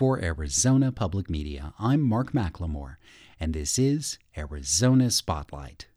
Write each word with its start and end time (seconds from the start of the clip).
For 0.00 0.18
Arizona 0.24 0.92
Public 0.92 1.28
Media, 1.28 1.74
I'm 1.78 2.00
Mark 2.00 2.32
McLemore, 2.32 2.96
and 3.38 3.52
this 3.52 3.78
is 3.78 4.18
Arizona 4.34 5.10
Spotlight. 5.10 5.88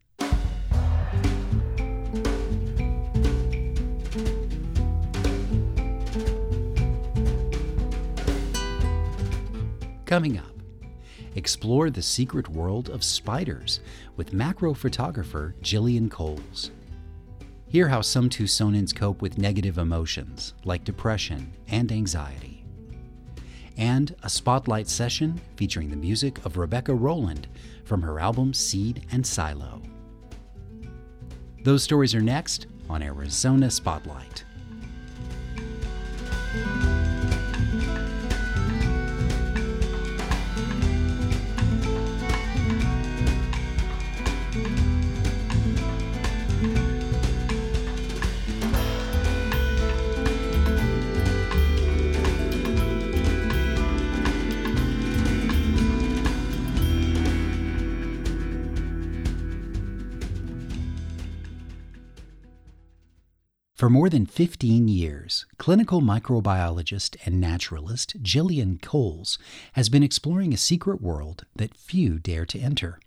Coming 10.04 10.38
up, 10.38 10.52
explore 11.36 11.90
the 11.90 12.02
secret 12.02 12.50
world 12.50 12.90
of 12.90 13.06
spiders 13.06 13.80
with 14.18 14.34
macro 14.34 14.74
photographer 14.74 15.56
Jillian 15.62 16.12
Cowles. 16.12 16.72
Hear 17.70 17.88
how 17.88 18.02
some 18.02 18.30
Tucsonans 18.30 18.94
cope 18.94 19.22
with 19.22 19.38
negative 19.38 19.78
emotions 19.78 20.56
like 20.66 20.84
depression 20.84 21.54
and 21.70 21.90
anxiety. 21.90 22.53
And 23.78 24.16
a 24.24 24.30
spotlight 24.30 24.88
session 24.88 25.40
featuring 25.56 25.90
the 25.90 25.96
music 25.96 26.46
of 26.46 26.58
Rebekah 26.58 26.94
Rolland 26.94 27.48
from 27.86 28.02
her 28.02 28.20
album 28.20 28.54
Seed 28.54 29.06
and 29.12 29.26
Silo. 29.26 29.82
Those 31.64 31.84
stories 31.84 32.14
are 32.14 32.22
next 32.22 32.68
on 32.90 33.02
Arizona 33.02 33.72
Spotlight. 33.72 34.44
For 63.84 63.90
more 63.90 64.10
than 64.10 64.26
15 64.26 64.88
years, 64.88 65.46
clinical 65.58 66.00
microbiologist 66.00 67.18
and 67.26 67.42
naturalist 67.42 68.24
Jillian 68.24 68.82
Cowles 68.82 69.38
has 69.74 69.90
been 69.90 70.04
exploring 70.04 70.54
a 70.54 70.58
secret 70.58 71.02
world 71.02 71.44
that 71.58 71.76
few 71.76 72.18
dare 72.18 72.46
to 72.46 72.60
enter. 72.60 73.02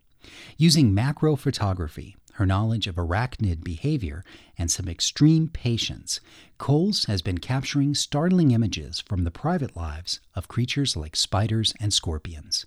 Using 0.59 0.93
macro 0.93 1.35
photography, 1.35 2.15
her 2.35 2.45
knowledge 2.45 2.87
of 2.87 2.97
arachnid 2.97 3.65
behavior, 3.65 4.23
and 4.59 4.71
some 4.71 4.87
extreme 4.87 5.49
patience, 5.49 6.21
Cowles 6.61 7.07
has 7.07 7.23
been 7.23 7.39
capturing 7.39 7.95
startling 7.95 8.51
images 8.51 9.01
from 9.01 9.25
the 9.25 9.31
private 9.31 9.79
lives 9.79 10.21
of 10.35 10.47
creatures 10.47 10.95
like 10.95 11.17
spiders 11.17 11.73
and 11.81 11.91
scorpions. 11.91 12.67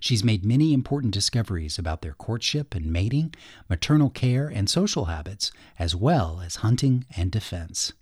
She's 0.00 0.24
made 0.24 0.44
many 0.44 0.72
important 0.72 1.14
discoveries 1.14 1.78
about 1.78 2.02
their 2.02 2.14
courtship 2.14 2.74
and 2.74 2.92
mating, 2.92 3.34
maternal 3.68 4.10
care 4.10 4.48
and 4.48 4.68
social 4.68 5.06
habits, 5.06 5.52
as 5.78 5.94
well 5.96 6.40
as 6.44 6.56
hunting 6.56 7.04
and 7.16 7.30
defense. 7.30 7.92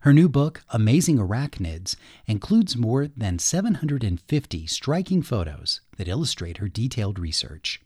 Her 0.00 0.12
new 0.12 0.28
book, 0.28 0.62
Amazing 0.70 1.18
Arachnids, 1.18 1.96
includes 2.26 2.76
more 2.76 3.06
than 3.06 3.38
750 3.38 4.66
striking 4.66 5.22
photos 5.22 5.80
that 5.96 6.08
illustrate 6.08 6.58
her 6.58 6.68
detailed 6.68 7.18
research. 7.18 7.80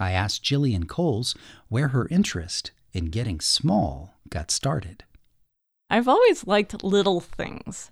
I 0.00 0.12
asked 0.12 0.44
Jillian 0.44 0.88
Cowles 0.88 1.34
where 1.68 1.88
her 1.88 2.08
interest 2.08 2.72
in 2.92 3.06
getting 3.06 3.40
small 3.40 4.14
got 4.30 4.50
started. 4.50 5.04
I've 5.90 6.08
always 6.08 6.46
liked 6.46 6.84
little 6.84 7.20
things. 7.20 7.90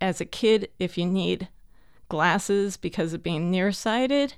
As 0.00 0.20
a 0.20 0.24
kid, 0.26 0.68
if 0.78 0.98
you 0.98 1.06
need 1.06 1.48
glasses 2.10 2.76
because 2.76 3.14
of 3.14 3.22
being 3.22 3.50
nearsighted, 3.50 4.34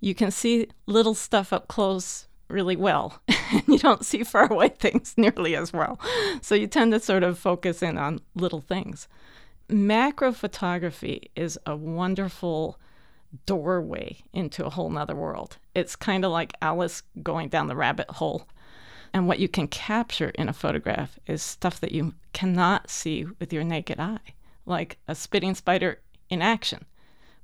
you 0.00 0.14
can 0.14 0.30
see 0.30 0.66
little 0.84 1.14
stuff 1.14 1.52
up 1.54 1.68
close 1.68 2.26
really 2.48 2.76
well. 2.76 3.22
and 3.28 3.62
you 3.66 3.78
don't 3.78 4.04
see 4.04 4.22
far 4.22 4.52
away 4.52 4.68
things 4.78 5.14
nearly 5.16 5.56
as 5.56 5.72
well. 5.72 5.98
So 6.42 6.54
you 6.54 6.66
tend 6.66 6.92
to 6.92 7.00
sort 7.00 7.22
of 7.22 7.38
focus 7.38 7.82
in 7.82 7.96
on 7.96 8.20
little 8.34 8.60
things. 8.60 9.08
Macro 9.70 10.32
photography 10.32 11.30
is 11.34 11.58
a 11.64 11.74
wonderful 11.74 12.78
doorway 13.46 14.18
into 14.34 14.66
a 14.66 14.70
whole 14.70 14.90
nother 14.90 15.14
world. 15.14 15.56
It's 15.74 15.96
kind 15.96 16.24
of 16.26 16.32
like 16.32 16.52
Alice 16.60 17.02
going 17.22 17.48
down 17.48 17.68
the 17.68 17.76
rabbit 17.76 18.10
hole. 18.10 18.46
And 19.14 19.28
what 19.28 19.38
you 19.38 19.48
can 19.48 19.68
capture 19.68 20.30
in 20.30 20.48
a 20.48 20.52
photograph 20.52 21.18
is 21.26 21.42
stuff 21.42 21.80
that 21.80 21.92
you 21.92 22.14
cannot 22.32 22.90
see 22.90 23.24
with 23.38 23.52
your 23.52 23.64
naked 23.64 24.00
eye, 24.00 24.34
like 24.66 24.98
a 25.06 25.14
spitting 25.14 25.54
spider 25.54 26.00
in 26.28 26.42
action 26.42 26.86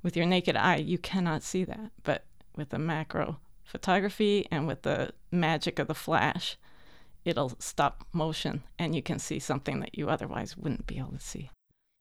with 0.03 0.15
your 0.15 0.25
naked 0.25 0.55
eye, 0.55 0.77
you 0.77 0.97
cannot 0.97 1.43
see 1.43 1.63
that. 1.63 1.91
But 2.03 2.25
with 2.55 2.69
the 2.69 2.79
macro 2.79 3.39
photography 3.63 4.47
and 4.51 4.67
with 4.67 4.81
the 4.81 5.11
magic 5.31 5.79
of 5.79 5.87
the 5.87 5.93
flash, 5.93 6.57
it'll 7.25 7.53
stop 7.59 8.05
motion 8.11 8.63
and 8.77 8.95
you 8.95 9.01
can 9.01 9.19
see 9.19 9.39
something 9.39 9.79
that 9.81 9.97
you 9.97 10.09
otherwise 10.09 10.57
wouldn't 10.57 10.87
be 10.87 10.97
able 10.97 11.11
to 11.11 11.19
see. 11.19 11.49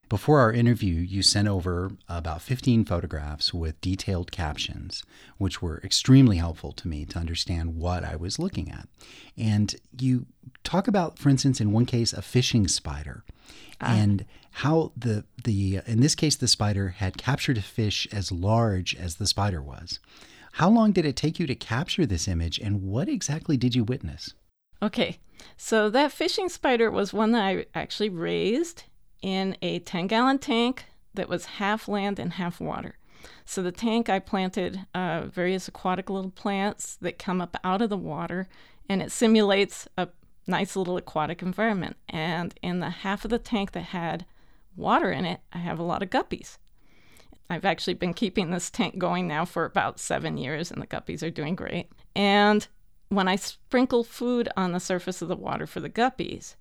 Before 0.08 0.40
our 0.40 0.52
interview, 0.52 0.94
you 0.94 1.22
sent 1.22 1.48
over 1.48 1.90
about 2.08 2.40
15 2.40 2.86
photographs 2.86 3.52
with 3.52 3.80
detailed 3.82 4.32
captions, 4.32 5.02
which 5.36 5.60
were 5.60 5.82
extremely 5.84 6.38
helpful 6.38 6.72
to 6.72 6.88
me 6.88 7.04
to 7.06 7.18
understand 7.18 7.76
what 7.76 8.04
I 8.04 8.16
was 8.16 8.38
looking 8.38 8.70
at. 8.70 8.88
And 9.36 9.74
you 10.00 10.26
talk 10.64 10.88
about, 10.88 11.18
for 11.18 11.28
instance, 11.28 11.60
in 11.60 11.72
one 11.72 11.84
case, 11.84 12.14
a 12.14 12.22
fishing 12.22 12.68
spider, 12.68 13.22
ah. 13.82 13.94
and 13.94 14.24
how 14.52 14.92
the 14.96 15.24
the 15.44 15.80
in 15.86 16.00
this 16.00 16.14
case 16.14 16.36
the 16.36 16.48
spider 16.48 16.88
had 16.88 17.18
captured 17.18 17.58
a 17.58 17.62
fish 17.62 18.08
as 18.10 18.32
large 18.32 18.94
as 18.94 19.16
the 19.16 19.26
spider 19.26 19.60
was. 19.60 20.00
How 20.52 20.70
long 20.70 20.92
did 20.92 21.04
it 21.04 21.16
take 21.16 21.38
you 21.38 21.46
to 21.46 21.54
capture 21.54 22.06
this 22.06 22.26
image, 22.26 22.58
and 22.58 22.82
what 22.82 23.10
exactly 23.10 23.58
did 23.58 23.74
you 23.74 23.84
witness? 23.84 24.32
Okay, 24.82 25.18
so 25.56 25.90
that 25.90 26.12
fishing 26.12 26.48
spider 26.48 26.90
was 26.90 27.12
one 27.12 27.32
that 27.32 27.42
I 27.42 27.66
actually 27.74 28.08
raised 28.08 28.84
in 29.22 29.56
a 29.62 29.78
10 29.80 30.06
gallon 30.06 30.38
tank 30.38 30.86
that 31.14 31.28
was 31.28 31.46
half 31.46 31.88
land 31.88 32.18
and 32.18 32.34
half 32.34 32.60
water. 32.60 32.96
So 33.44 33.62
the 33.62 33.72
tank 33.72 34.08
I 34.08 34.18
planted 34.18 34.86
uh, 34.94 35.22
various 35.26 35.68
aquatic 35.68 36.08
little 36.08 36.30
plants 36.30 36.96
that 37.00 37.18
come 37.18 37.40
up 37.40 37.56
out 37.64 37.82
of 37.82 37.90
the 37.90 37.96
water, 37.96 38.48
and 38.88 39.02
it 39.02 39.10
simulates 39.10 39.88
a 39.96 40.08
nice 40.46 40.76
little 40.76 40.96
aquatic 40.96 41.42
environment. 41.42 41.96
And 42.08 42.54
in 42.62 42.80
the 42.80 42.90
half 42.90 43.24
of 43.24 43.30
the 43.30 43.38
tank 43.38 43.72
that 43.72 43.84
had 43.84 44.24
water 44.76 45.10
in 45.10 45.24
it, 45.24 45.40
I 45.52 45.58
have 45.58 45.78
a 45.78 45.84
lot 45.84 46.02
of 46.02 46.10
guppies. 46.10 46.58
I've 47.50 47.64
actually 47.64 47.94
been 47.94 48.14
keeping 48.14 48.50
this 48.50 48.70
tank 48.70 48.98
going 48.98 49.26
now 49.26 49.44
for 49.44 49.64
about 49.64 49.98
seven 49.98 50.36
years, 50.36 50.70
and 50.70 50.80
the 50.82 50.86
guppies 50.86 51.22
are 51.22 51.30
doing 51.30 51.54
great. 51.54 51.90
And 52.14 52.66
when 53.08 53.28
I 53.28 53.36
sprinkle 53.36 54.04
food 54.04 54.48
on 54.56 54.72
the 54.72 54.80
surface 54.80 55.22
of 55.22 55.28
the 55.28 55.36
water 55.36 55.66
for 55.66 55.80
the 55.80 55.90
guppies, 55.90 56.56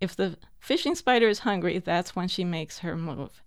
if 0.00 0.14
the 0.14 0.36
fishing 0.60 0.94
spider 0.94 1.28
is 1.28 1.40
hungry, 1.40 1.78
that's 1.78 2.14
when 2.14 2.28
she 2.28 2.44
makes 2.44 2.80
her 2.80 2.96
move. 2.96 3.42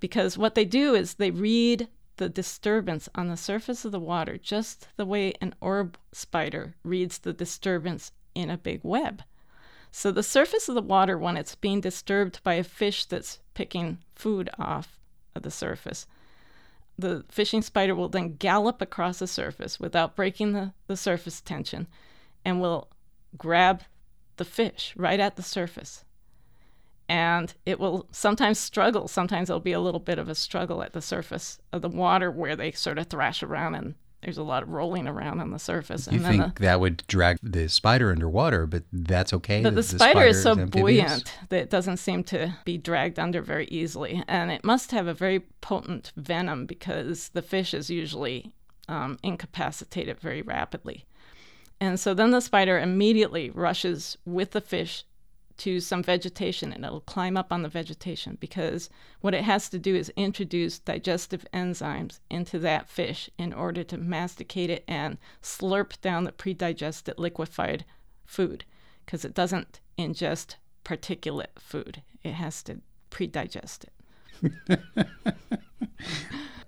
Because 0.00 0.38
what 0.38 0.54
they 0.54 0.64
do 0.64 0.94
is 0.94 1.14
they 1.14 1.30
read 1.30 1.88
the 2.16 2.28
disturbance 2.28 3.08
on 3.14 3.28
the 3.28 3.36
surface 3.36 3.84
of 3.84 3.92
the 3.92 4.00
water 4.00 4.38
just 4.38 4.88
the 4.96 5.04
way 5.04 5.34
an 5.40 5.54
orb 5.60 5.98
spider 6.12 6.74
reads 6.82 7.18
the 7.18 7.32
disturbance 7.32 8.12
in 8.34 8.50
a 8.50 8.56
big 8.56 8.80
web. 8.82 9.22
So 9.90 10.10
the 10.10 10.22
surface 10.22 10.68
of 10.68 10.74
the 10.74 10.82
water, 10.82 11.16
when 11.16 11.36
it's 11.36 11.54
being 11.54 11.80
disturbed 11.80 12.42
by 12.42 12.54
a 12.54 12.64
fish 12.64 13.04
that's 13.04 13.38
picking 13.54 13.98
food 14.14 14.50
off 14.58 14.98
of 15.34 15.42
the 15.42 15.50
surface, 15.50 16.06
the 16.98 17.24
fishing 17.28 17.62
spider 17.62 17.94
will 17.94 18.08
then 18.08 18.36
gallop 18.36 18.80
across 18.80 19.18
the 19.18 19.26
surface 19.26 19.78
without 19.78 20.16
breaking 20.16 20.52
the, 20.52 20.72
the 20.86 20.96
surface 20.96 21.40
tension 21.40 21.86
and 22.44 22.60
will 22.60 22.88
grab 23.36 23.82
the 24.36 24.44
fish 24.44 24.94
right 24.96 25.20
at 25.20 25.36
the 25.36 25.42
surface. 25.42 26.04
And 27.08 27.54
it 27.64 27.78
will 27.78 28.08
sometimes 28.10 28.58
struggle. 28.58 29.06
Sometimes 29.06 29.48
there'll 29.48 29.60
be 29.60 29.72
a 29.72 29.80
little 29.80 30.00
bit 30.00 30.18
of 30.18 30.28
a 30.28 30.34
struggle 30.34 30.82
at 30.82 30.92
the 30.92 31.00
surface 31.00 31.60
of 31.72 31.82
the 31.82 31.88
water 31.88 32.30
where 32.30 32.56
they 32.56 32.72
sort 32.72 32.98
of 32.98 33.06
thrash 33.06 33.42
around 33.42 33.76
and 33.76 33.94
there's 34.22 34.38
a 34.38 34.42
lot 34.42 34.64
of 34.64 34.70
rolling 34.70 35.06
around 35.06 35.40
on 35.40 35.50
the 35.50 35.58
surface. 35.58 36.08
You 36.10 36.18
think 36.18 36.56
the, 36.56 36.62
that 36.62 36.80
would 36.80 37.04
drag 37.06 37.38
the 37.44 37.68
spider 37.68 38.10
underwater, 38.10 38.66
but 38.66 38.82
that's 38.92 39.32
okay. 39.34 39.62
But 39.62 39.70
the, 39.70 39.76
the, 39.76 39.82
spider, 39.84 40.12
spider 40.12 40.26
is 40.26 40.42
so 40.42 40.58
is 40.58 40.70
buoyant 40.70 41.32
that 41.48 41.60
it 41.60 41.70
doesn't 41.70 41.98
seem 41.98 42.24
to 42.24 42.56
be 42.64 42.76
dragged 42.76 43.20
under 43.20 43.40
very 43.40 43.66
easily. 43.66 44.24
And 44.26 44.50
it 44.50 44.64
must 44.64 44.90
have 44.90 45.06
a 45.06 45.14
very 45.14 45.40
potent 45.60 46.12
venom 46.16 46.66
because 46.66 47.28
the 47.34 47.42
fish 47.42 47.72
is 47.72 47.88
usually 47.88 48.52
um, 48.88 49.18
incapacitated 49.22 50.18
very 50.18 50.42
rapidly. 50.42 51.04
And 51.80 52.00
so 52.00 52.14
then 52.14 52.30
the 52.30 52.40
spider 52.40 52.78
immediately 52.78 53.50
rushes 53.50 54.16
with 54.24 54.52
the 54.52 54.60
fish 54.60 55.04
to 55.58 55.80
some 55.80 56.02
vegetation 56.02 56.72
and 56.72 56.84
it'll 56.84 57.00
climb 57.00 57.36
up 57.36 57.52
on 57.52 57.62
the 57.62 57.68
vegetation 57.68 58.36
because 58.40 58.90
what 59.20 59.34
it 59.34 59.44
has 59.44 59.68
to 59.70 59.78
do 59.78 59.94
is 59.94 60.12
introduce 60.16 60.78
digestive 60.78 61.46
enzymes 61.52 62.20
into 62.30 62.58
that 62.58 62.88
fish 62.88 63.30
in 63.38 63.52
order 63.52 63.82
to 63.82 63.96
masticate 63.96 64.70
it 64.70 64.84
and 64.86 65.16
slurp 65.42 65.98
down 66.02 66.24
the 66.24 66.32
pre-digested 66.32 67.18
liquefied 67.18 67.84
food 68.26 68.64
because 69.04 69.24
it 69.24 69.34
doesn't 69.34 69.80
ingest 69.98 70.56
particulate 70.84 71.58
food. 71.58 72.02
It 72.22 72.32
has 72.32 72.62
to 72.64 72.80
pre-digest 73.10 73.86
it. 73.86 73.92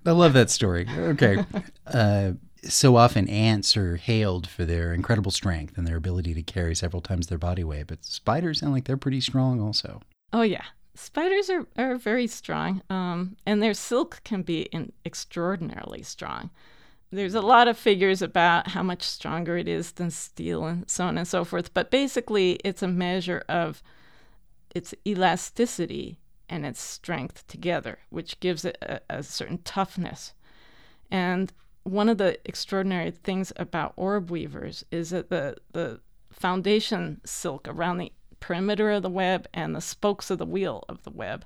I 0.06 0.10
love 0.12 0.32
that 0.32 0.50
story. 0.50 0.86
Okay. 0.88 1.44
Uh, 1.86 2.32
so 2.64 2.96
often 2.96 3.28
ants 3.28 3.76
are 3.76 3.96
hailed 3.96 4.48
for 4.48 4.64
their 4.64 4.92
incredible 4.92 5.30
strength 5.30 5.78
and 5.78 5.86
their 5.86 5.96
ability 5.96 6.34
to 6.34 6.42
carry 6.42 6.74
several 6.74 7.02
times 7.02 7.26
their 7.26 7.38
body 7.38 7.64
weight, 7.64 7.86
but 7.86 8.04
spiders 8.04 8.60
sound 8.60 8.72
like 8.72 8.84
they're 8.84 8.96
pretty 8.96 9.20
strong 9.20 9.60
also. 9.60 10.00
Oh, 10.32 10.42
yeah. 10.42 10.64
Spiders 10.94 11.48
are, 11.48 11.66
are 11.76 11.96
very 11.96 12.26
strong, 12.26 12.82
um, 12.90 13.36
and 13.46 13.62
their 13.62 13.74
silk 13.74 14.20
can 14.24 14.42
be 14.42 14.62
in, 14.62 14.92
extraordinarily 15.06 16.02
strong. 16.02 16.50
There's 17.10 17.34
a 17.34 17.40
lot 17.40 17.68
of 17.68 17.78
figures 17.78 18.20
about 18.20 18.68
how 18.68 18.82
much 18.82 19.02
stronger 19.02 19.56
it 19.56 19.68
is 19.68 19.92
than 19.92 20.10
steel 20.10 20.66
and 20.66 20.90
so 20.90 21.04
on 21.04 21.16
and 21.16 21.26
so 21.26 21.44
forth, 21.44 21.72
but 21.72 21.90
basically, 21.90 22.58
it's 22.64 22.82
a 22.82 22.88
measure 22.88 23.44
of 23.48 23.82
its 24.74 24.92
elasticity 25.06 26.18
and 26.48 26.66
its 26.66 26.80
strength 26.80 27.46
together, 27.46 28.00
which 28.10 28.40
gives 28.40 28.64
it 28.64 28.76
a, 28.82 29.00
a 29.08 29.22
certain 29.22 29.58
toughness. 29.58 30.32
And 31.10 31.52
one 31.88 32.08
of 32.08 32.18
the 32.18 32.38
extraordinary 32.44 33.10
things 33.10 33.52
about 33.56 33.94
orb 33.96 34.30
weavers 34.30 34.84
is 34.90 35.10
that 35.10 35.30
the, 35.30 35.56
the 35.72 36.00
foundation 36.30 37.20
silk 37.24 37.66
around 37.66 37.98
the 37.98 38.12
perimeter 38.40 38.90
of 38.90 39.02
the 39.02 39.10
web 39.10 39.48
and 39.54 39.74
the 39.74 39.80
spokes 39.80 40.30
of 40.30 40.38
the 40.38 40.46
wheel 40.46 40.84
of 40.88 41.02
the 41.02 41.10
web 41.10 41.44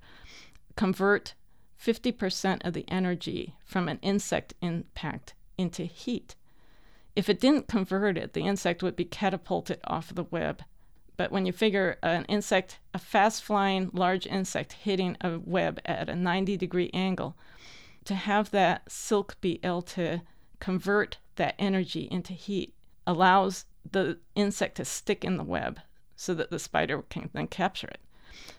convert 0.76 1.34
50% 1.80 2.66
of 2.66 2.74
the 2.74 2.84
energy 2.88 3.54
from 3.64 3.88
an 3.88 3.98
insect 4.02 4.54
impact 4.60 5.34
into 5.56 5.84
heat. 5.84 6.34
If 7.14 7.28
it 7.28 7.40
didn't 7.40 7.68
convert 7.68 8.16
it, 8.16 8.32
the 8.32 8.46
insect 8.46 8.82
would 8.82 8.96
be 8.96 9.04
catapulted 9.04 9.80
off 9.84 10.14
the 10.14 10.24
web. 10.24 10.62
But 11.16 11.30
when 11.30 11.46
you 11.46 11.52
figure 11.52 11.98
an 12.02 12.24
insect, 12.24 12.78
a 12.94 12.98
fast 12.98 13.44
flying 13.44 13.90
large 13.92 14.26
insect 14.26 14.72
hitting 14.72 15.16
a 15.20 15.38
web 15.38 15.80
at 15.84 16.08
a 16.08 16.16
90 16.16 16.56
degree 16.56 16.90
angle, 16.94 17.36
to 18.04 18.14
have 18.14 18.50
that 18.50 18.90
silk 18.90 19.40
be 19.40 19.60
able 19.62 19.82
to 19.82 20.22
convert 20.62 21.18
that 21.34 21.56
energy 21.58 22.06
into 22.12 22.32
heat 22.32 22.72
allows 23.04 23.64
the 23.90 24.16
insect 24.36 24.76
to 24.76 24.84
stick 24.84 25.24
in 25.24 25.36
the 25.36 25.42
web 25.42 25.80
so 26.14 26.34
that 26.34 26.50
the 26.50 26.58
spider 26.58 27.02
can 27.10 27.28
then 27.32 27.48
capture 27.48 27.88
it. 27.88 28.00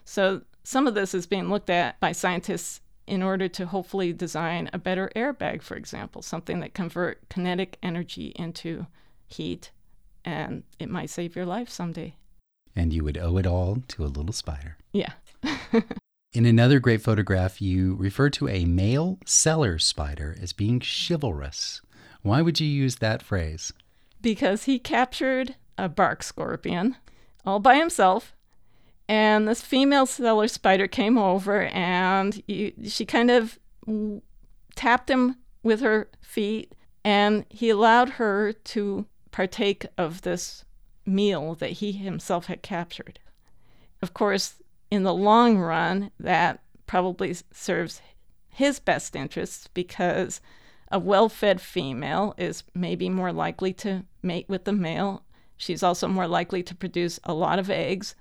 So 0.04 0.42
some 0.62 0.86
of 0.86 0.94
this 0.94 1.14
is 1.14 1.24
being 1.24 1.48
looked 1.48 1.70
at 1.70 1.98
by 2.00 2.12
scientists 2.12 2.82
in 3.06 3.22
order 3.22 3.48
to 3.48 3.64
hopefully 3.64 4.12
design 4.12 4.68
a 4.74 4.78
better 4.78 5.10
airbag, 5.16 5.62
for 5.62 5.76
example, 5.76 6.20
something 6.20 6.60
that 6.60 6.74
convert 6.74 7.26
kinetic 7.30 7.78
energy 7.82 8.34
into 8.36 8.86
heat, 9.26 9.70
and 10.26 10.62
it 10.78 10.90
might 10.90 11.08
save 11.08 11.34
your 11.34 11.46
life 11.46 11.70
someday. 11.70 12.16
And 12.76 12.92
you 12.92 13.02
would 13.02 13.16
owe 13.16 13.38
it 13.38 13.46
all 13.46 13.78
to 13.88 14.04
a 14.04 14.12
little 14.12 14.32
spider. 14.34 14.76
Yeah. 14.92 15.12
In 16.34 16.44
another 16.44 16.80
great 16.80 17.00
photograph, 17.00 17.62
you 17.62 17.94
refer 17.94 18.28
to 18.30 18.48
a 18.48 18.66
male 18.66 19.18
cellar 19.24 19.78
spider 19.78 20.36
as 20.42 20.52
being 20.52 20.80
chivalrous. 20.80 21.80
Why 22.24 22.40
would 22.40 22.58
you 22.58 22.66
use 22.66 22.96
that 22.96 23.22
phrase? 23.22 23.72
Because 24.22 24.64
he 24.64 24.78
captured 24.78 25.56
a 25.76 25.90
bark 25.90 26.22
scorpion 26.22 26.96
all 27.44 27.60
by 27.60 27.76
himself. 27.76 28.34
And 29.06 29.46
this 29.46 29.60
female 29.60 30.06
cellar 30.06 30.48
spider 30.48 30.86
came 30.86 31.18
over 31.18 31.64
and 31.66 32.42
he, 32.46 32.72
she 32.88 33.04
kind 33.04 33.30
of 33.30 33.58
tapped 34.74 35.10
him 35.10 35.36
with 35.62 35.80
her 35.82 36.08
feet, 36.22 36.74
and 37.04 37.44
he 37.50 37.68
allowed 37.68 38.10
her 38.10 38.54
to 38.54 39.04
partake 39.30 39.84
of 39.98 40.22
this 40.22 40.64
meal 41.04 41.54
that 41.56 41.72
he 41.72 41.92
himself 41.92 42.46
had 42.46 42.62
captured. 42.62 43.18
Of 44.00 44.14
course, 44.14 44.62
in 44.90 45.02
the 45.02 45.12
long 45.12 45.58
run, 45.58 46.10
that 46.18 46.60
probably 46.86 47.34
serves 47.52 48.00
his 48.48 48.80
best 48.80 49.14
interests 49.14 49.68
because 49.74 50.40
a 50.90 50.98
well 50.98 51.28
fed 51.28 51.60
female 51.60 52.34
is 52.36 52.64
maybe 52.74 53.08
more 53.08 53.32
likely 53.32 53.72
to 53.74 54.04
mate 54.22 54.48
with 54.48 54.64
the 54.64 54.72
male. 54.72 55.22
She's 55.56 55.82
also 55.82 56.08
more 56.08 56.26
likely 56.26 56.62
to 56.62 56.74
produce 56.74 57.20
a 57.24 57.34
lot 57.34 57.58
of 57.58 57.70
eggs. 57.70 58.14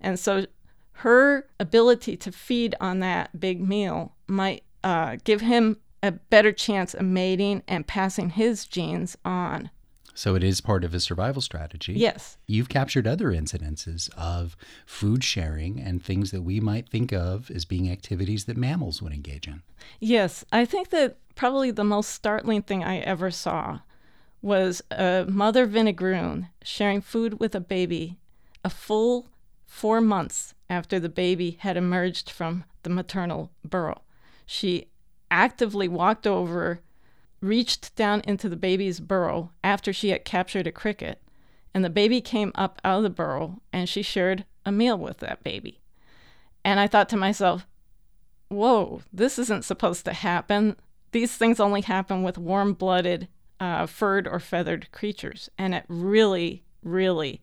And 0.00 0.18
so 0.18 0.46
her 0.92 1.46
ability 1.60 2.16
to 2.16 2.32
feed 2.32 2.74
on 2.80 3.00
that 3.00 3.38
big 3.38 3.60
meal 3.60 4.14
might 4.26 4.64
uh, 4.82 5.16
give 5.24 5.40
him 5.40 5.78
a 6.02 6.12
better 6.12 6.52
chance 6.52 6.94
of 6.94 7.04
mating 7.04 7.62
and 7.68 7.86
passing 7.86 8.30
his 8.30 8.66
genes 8.66 9.16
on. 9.24 9.70
So 10.18 10.34
it 10.34 10.42
is 10.42 10.60
part 10.60 10.82
of 10.82 10.94
a 10.94 10.98
survival 10.98 11.40
strategy. 11.40 11.92
Yes. 11.92 12.38
You've 12.48 12.68
captured 12.68 13.06
other 13.06 13.30
incidences 13.30 14.12
of 14.16 14.56
food 14.84 15.22
sharing 15.22 15.78
and 15.78 16.02
things 16.02 16.32
that 16.32 16.42
we 16.42 16.58
might 16.58 16.88
think 16.88 17.12
of 17.12 17.52
as 17.52 17.64
being 17.64 17.88
activities 17.88 18.46
that 18.46 18.56
mammals 18.56 19.00
would 19.00 19.12
engage 19.12 19.46
in. 19.46 19.62
Yes. 20.00 20.44
I 20.50 20.64
think 20.64 20.90
that 20.90 21.18
probably 21.36 21.70
the 21.70 21.84
most 21.84 22.08
startling 22.08 22.62
thing 22.62 22.82
I 22.82 22.98
ever 22.98 23.30
saw 23.30 23.78
was 24.42 24.82
a 24.90 25.24
mother 25.28 25.68
vinegaroon 25.68 26.48
sharing 26.64 27.00
food 27.00 27.38
with 27.38 27.54
a 27.54 27.60
baby 27.60 28.16
a 28.64 28.70
full 28.70 29.28
four 29.66 30.00
months 30.00 30.52
after 30.68 30.98
the 30.98 31.08
baby 31.08 31.58
had 31.60 31.76
emerged 31.76 32.28
from 32.28 32.64
the 32.82 32.90
maternal 32.90 33.52
burrow. 33.64 34.02
She 34.46 34.88
actively 35.30 35.86
walked 35.86 36.26
over, 36.26 36.80
reached 37.40 37.94
down 37.96 38.20
into 38.22 38.48
the 38.48 38.56
baby's 38.56 39.00
burrow 39.00 39.50
after 39.62 39.92
she 39.92 40.10
had 40.10 40.24
captured 40.24 40.66
a 40.66 40.72
cricket, 40.72 41.22
and 41.72 41.84
the 41.84 41.90
baby 41.90 42.20
came 42.20 42.52
up 42.54 42.80
out 42.84 42.98
of 42.98 43.02
the 43.02 43.10
burrow 43.10 43.60
and 43.72 43.88
she 43.88 44.02
shared 44.02 44.44
a 44.64 44.72
meal 44.72 44.98
with 44.98 45.18
that 45.18 45.44
baby. 45.44 45.80
And 46.64 46.80
I 46.80 46.86
thought 46.86 47.08
to 47.10 47.16
myself, 47.16 47.66
whoa, 48.48 49.02
this 49.12 49.38
isn't 49.38 49.64
supposed 49.64 50.04
to 50.06 50.12
happen 50.12 50.76
these 51.12 51.36
things 51.36 51.60
only 51.60 51.80
happen 51.80 52.22
with 52.22 52.38
warm 52.38 52.74
blooded, 52.74 53.28
uh, 53.60 53.86
furred 53.86 54.26
or 54.26 54.38
feathered 54.38 54.90
creatures. 54.92 55.48
And 55.56 55.74
it 55.74 55.84
really, 55.88 56.64
really 56.82 57.40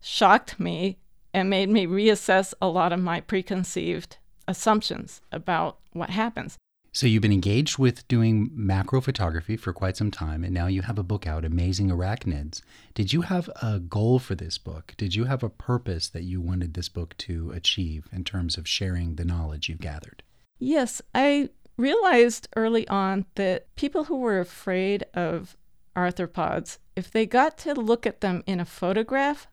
shocked 0.00 0.58
me 0.58 0.98
and 1.32 1.50
made 1.50 1.68
me 1.68 1.86
reassess 1.86 2.54
a 2.60 2.68
lot 2.68 2.92
of 2.92 3.00
my 3.00 3.20
preconceived 3.20 4.18
assumptions 4.46 5.20
about 5.30 5.78
what 5.92 6.10
happens. 6.10 6.56
So, 6.98 7.06
you've 7.06 7.22
been 7.22 7.30
engaged 7.30 7.78
with 7.78 8.08
doing 8.08 8.50
macro 8.52 9.00
photography 9.00 9.56
for 9.56 9.72
quite 9.72 9.96
some 9.96 10.10
time, 10.10 10.42
and 10.42 10.52
now 10.52 10.66
you 10.66 10.82
have 10.82 10.98
a 10.98 11.04
book 11.04 11.28
out, 11.28 11.44
Amazing 11.44 11.90
Arachnids. 11.90 12.60
Did 12.92 13.12
you 13.12 13.20
have 13.20 13.48
a 13.62 13.78
goal 13.78 14.18
for 14.18 14.34
this 14.34 14.58
book? 14.58 14.94
Did 14.96 15.14
you 15.14 15.26
have 15.26 15.44
a 15.44 15.48
purpose 15.48 16.08
that 16.08 16.24
you 16.24 16.40
wanted 16.40 16.74
this 16.74 16.88
book 16.88 17.16
to 17.18 17.52
achieve 17.52 18.08
in 18.10 18.24
terms 18.24 18.58
of 18.58 18.66
sharing 18.66 19.14
the 19.14 19.24
knowledge 19.24 19.68
you've 19.68 19.78
gathered? 19.78 20.24
Yes, 20.58 21.00
I 21.14 21.50
realized 21.76 22.48
early 22.56 22.88
on 22.88 23.26
that 23.36 23.72
people 23.76 24.02
who 24.02 24.16
were 24.16 24.40
afraid 24.40 25.04
of 25.14 25.56
arthropods, 25.94 26.78
if 26.96 27.12
they 27.12 27.26
got 27.26 27.56
to 27.58 27.74
look 27.74 28.08
at 28.08 28.22
them 28.22 28.42
in 28.44 28.58
a 28.58 28.64
photograph 28.64 29.46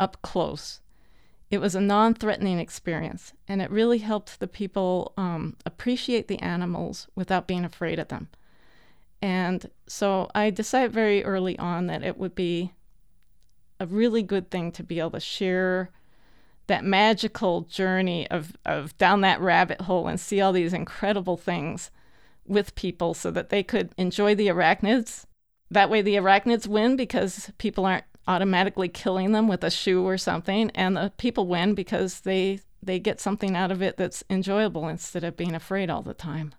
up 0.00 0.22
close, 0.22 0.80
it 1.50 1.58
was 1.58 1.74
a 1.74 1.80
non 1.80 2.14
threatening 2.14 2.58
experience. 2.58 3.32
And 3.46 3.62
it 3.62 3.70
really 3.70 3.98
helped 3.98 4.40
the 4.40 4.48
people 4.48 5.12
um, 5.16 5.56
appreciate 5.64 6.28
the 6.28 6.40
animals 6.40 7.08
without 7.14 7.46
being 7.46 7.64
afraid 7.64 7.98
of 7.98 8.08
them. 8.08 8.28
And 9.20 9.70
so 9.86 10.30
I 10.34 10.50
decided 10.50 10.92
very 10.92 11.24
early 11.24 11.58
on 11.58 11.86
that 11.86 12.04
it 12.04 12.18
would 12.18 12.34
be 12.34 12.72
a 13.80 13.86
really 13.86 14.22
good 14.22 14.50
thing 14.50 14.72
to 14.72 14.82
be 14.82 14.98
able 14.98 15.12
to 15.12 15.20
share 15.20 15.90
that 16.66 16.84
magical 16.84 17.62
journey 17.62 18.30
of, 18.30 18.56
of 18.66 18.96
down 18.98 19.22
that 19.22 19.40
rabbit 19.40 19.82
hole 19.82 20.06
and 20.06 20.20
see 20.20 20.40
all 20.40 20.52
these 20.52 20.74
incredible 20.74 21.36
things 21.36 21.90
with 22.46 22.74
people 22.74 23.14
so 23.14 23.30
that 23.30 23.48
they 23.48 23.62
could 23.62 23.92
enjoy 23.96 24.34
the 24.34 24.48
arachnids. 24.48 25.24
That 25.70 25.90
way, 25.90 26.02
the 26.02 26.16
arachnids 26.16 26.66
win 26.66 26.96
because 26.96 27.50
people 27.58 27.84
aren't 27.84 28.04
automatically 28.28 28.88
killing 28.88 29.32
them 29.32 29.48
with 29.48 29.64
a 29.64 29.70
shoe 29.70 30.06
or 30.06 30.18
something, 30.18 30.70
and 30.74 30.96
the 30.96 31.12
people 31.16 31.48
win 31.48 31.74
because 31.74 32.20
they 32.20 32.60
they 32.80 33.00
get 33.00 33.20
something 33.20 33.56
out 33.56 33.72
of 33.72 33.82
it 33.82 33.96
that's 33.96 34.22
enjoyable 34.30 34.86
instead 34.86 35.24
of 35.24 35.36
being 35.36 35.54
afraid 35.54 35.90
all 35.90 36.02
the 36.02 36.14
time. 36.14 36.54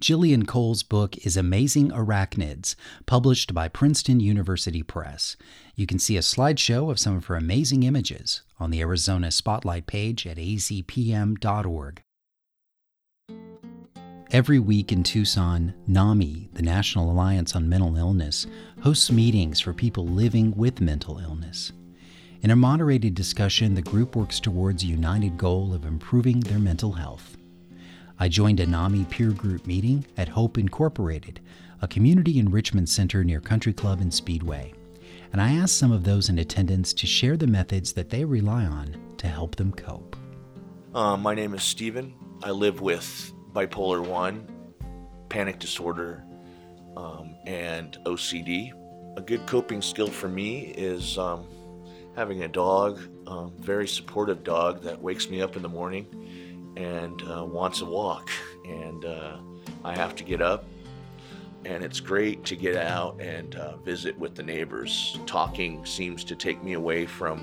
Jillian 0.00 0.46
Cowles' 0.46 0.82
book 0.82 1.16
is 1.24 1.36
Amazing 1.36 1.90
Arachnids, 1.90 2.74
published 3.06 3.54
by 3.54 3.68
Princeton 3.68 4.18
University 4.18 4.82
Press. 4.82 5.36
You 5.76 5.86
can 5.86 6.00
see 6.00 6.16
a 6.16 6.20
slideshow 6.20 6.90
of 6.90 6.98
some 6.98 7.16
of 7.16 7.26
her 7.26 7.36
amazing 7.36 7.84
images 7.84 8.42
on 8.58 8.70
the 8.70 8.80
Arizona 8.80 9.30
Spotlight 9.30 9.86
page 9.86 10.26
at 10.26 10.36
azpm.org. 10.36 12.02
Every 14.34 14.58
week 14.58 14.90
in 14.90 15.04
Tucson, 15.04 15.74
NAMI, 15.86 16.48
the 16.54 16.62
National 16.62 17.08
Alliance 17.08 17.54
on 17.54 17.68
Mental 17.68 17.96
Illness, 17.96 18.48
hosts 18.82 19.12
meetings 19.12 19.60
for 19.60 19.72
people 19.72 20.08
living 20.08 20.52
with 20.56 20.80
mental 20.80 21.20
illness. 21.20 21.70
In 22.42 22.50
a 22.50 22.56
moderated 22.56 23.14
discussion, 23.14 23.74
the 23.74 23.80
group 23.82 24.16
works 24.16 24.40
towards 24.40 24.82
a 24.82 24.88
united 24.88 25.38
goal 25.38 25.72
of 25.72 25.84
improving 25.84 26.40
their 26.40 26.58
mental 26.58 26.90
health. 26.90 27.36
I 28.18 28.26
joined 28.26 28.58
a 28.58 28.66
NAMI 28.66 29.04
peer 29.04 29.30
group 29.30 29.68
meeting 29.68 30.04
at 30.16 30.30
Hope 30.30 30.58
Incorporated, 30.58 31.38
a 31.80 31.86
community 31.86 32.40
enrichment 32.40 32.88
center 32.88 33.22
near 33.22 33.40
Country 33.40 33.72
Club 33.72 34.00
and 34.00 34.12
Speedway, 34.12 34.74
and 35.32 35.40
I 35.40 35.52
asked 35.52 35.76
some 35.76 35.92
of 35.92 36.02
those 36.02 36.28
in 36.28 36.40
attendance 36.40 36.92
to 36.94 37.06
share 37.06 37.36
the 37.36 37.46
methods 37.46 37.92
that 37.92 38.10
they 38.10 38.24
rely 38.24 38.64
on 38.64 38.96
to 39.18 39.28
help 39.28 39.54
them 39.54 39.70
cope. 39.70 40.16
Uh, 40.92 41.16
my 41.16 41.36
name 41.36 41.54
is 41.54 41.62
Steven. 41.62 42.12
I 42.42 42.50
live 42.50 42.80
with 42.80 43.32
bipolar 43.54 44.04
1, 44.04 44.46
panic 45.28 45.58
disorder, 45.58 46.24
um, 46.96 47.36
and 47.46 47.96
OCD. 48.04 48.72
A 49.16 49.20
good 49.20 49.46
coping 49.46 49.80
skill 49.80 50.08
for 50.08 50.28
me 50.28 50.72
is 50.76 51.16
um, 51.18 51.46
having 52.16 52.42
a 52.42 52.48
dog, 52.48 53.00
um, 53.28 53.52
very 53.58 53.86
supportive 53.86 54.42
dog 54.42 54.82
that 54.82 55.00
wakes 55.00 55.30
me 55.30 55.40
up 55.40 55.54
in 55.56 55.62
the 55.62 55.68
morning 55.68 56.74
and 56.76 57.22
uh, 57.22 57.44
wants 57.44 57.80
a 57.80 57.84
walk. 57.84 58.28
And 58.66 59.04
uh, 59.04 59.38
I 59.84 59.94
have 59.94 60.16
to 60.16 60.24
get 60.24 60.42
up. 60.42 60.64
And 61.64 61.82
it's 61.82 62.00
great 62.00 62.44
to 62.46 62.56
get 62.56 62.76
out 62.76 63.18
and 63.20 63.54
uh, 63.54 63.76
visit 63.78 64.18
with 64.18 64.34
the 64.34 64.42
neighbors. 64.42 65.18
Talking 65.24 65.86
seems 65.86 66.22
to 66.24 66.36
take 66.36 66.62
me 66.62 66.74
away 66.74 67.06
from 67.06 67.42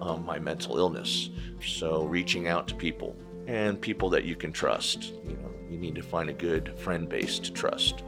um, 0.00 0.24
my 0.24 0.38
mental 0.38 0.78
illness. 0.78 1.28
So, 1.60 2.04
reaching 2.04 2.48
out 2.48 2.66
to 2.68 2.74
people 2.74 3.14
and 3.48 3.80
people 3.80 4.10
that 4.10 4.24
you 4.24 4.36
can 4.36 4.52
trust. 4.52 5.14
You 5.24 5.36
know, 5.36 5.50
you 5.70 5.78
need 5.78 5.94
to 5.94 6.02
find 6.02 6.28
a 6.28 6.34
good 6.34 6.78
friend 6.78 7.08
base 7.08 7.38
to 7.40 7.50
trust. 7.50 8.04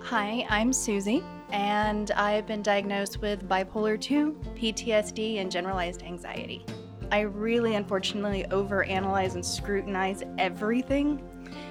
Hi, 0.00 0.46
I'm 0.48 0.72
Susie, 0.72 1.22
and 1.52 2.10
I've 2.12 2.46
been 2.46 2.62
diagnosed 2.62 3.20
with 3.20 3.46
bipolar 3.46 4.00
2, 4.00 4.32
PTSD, 4.56 5.36
and 5.36 5.50
generalized 5.50 6.02
anxiety. 6.02 6.64
I 7.12 7.20
really, 7.20 7.74
unfortunately, 7.74 8.46
overanalyze 8.50 9.34
and 9.34 9.44
scrutinize 9.44 10.22
everything. 10.38 11.22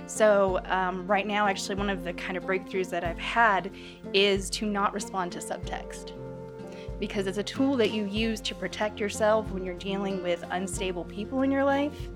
So, 0.06 0.60
um, 0.66 1.08
right 1.08 1.26
now, 1.26 1.48
actually, 1.48 1.76
one 1.76 1.90
of 1.90 2.04
the 2.04 2.14
kind 2.14 2.38
of 2.38 2.44
breakthroughs 2.44 2.92
that 2.92 3.04
I've 3.04 3.18
had 3.18 3.72
is 4.14 4.52
to 4.52 4.68
not 4.68 4.94
respond 4.94 5.32
to 5.32 5.40
subtext. 5.40 6.12
Because 7.00 7.26
it's 7.26 7.38
a 7.38 7.44
tool 7.44 7.76
that 7.78 7.92
you 7.92 8.06
use 8.06 8.42
to 8.42 8.54
protect 8.54 9.00
yourself 9.00 9.50
when 9.52 9.66
you're 9.66 9.76
dealing 9.76 10.22
with 10.22 10.44
unstable 10.52 11.06
people 11.06 11.42
in 11.42 11.50
your 11.50 11.64
life 11.64 12.10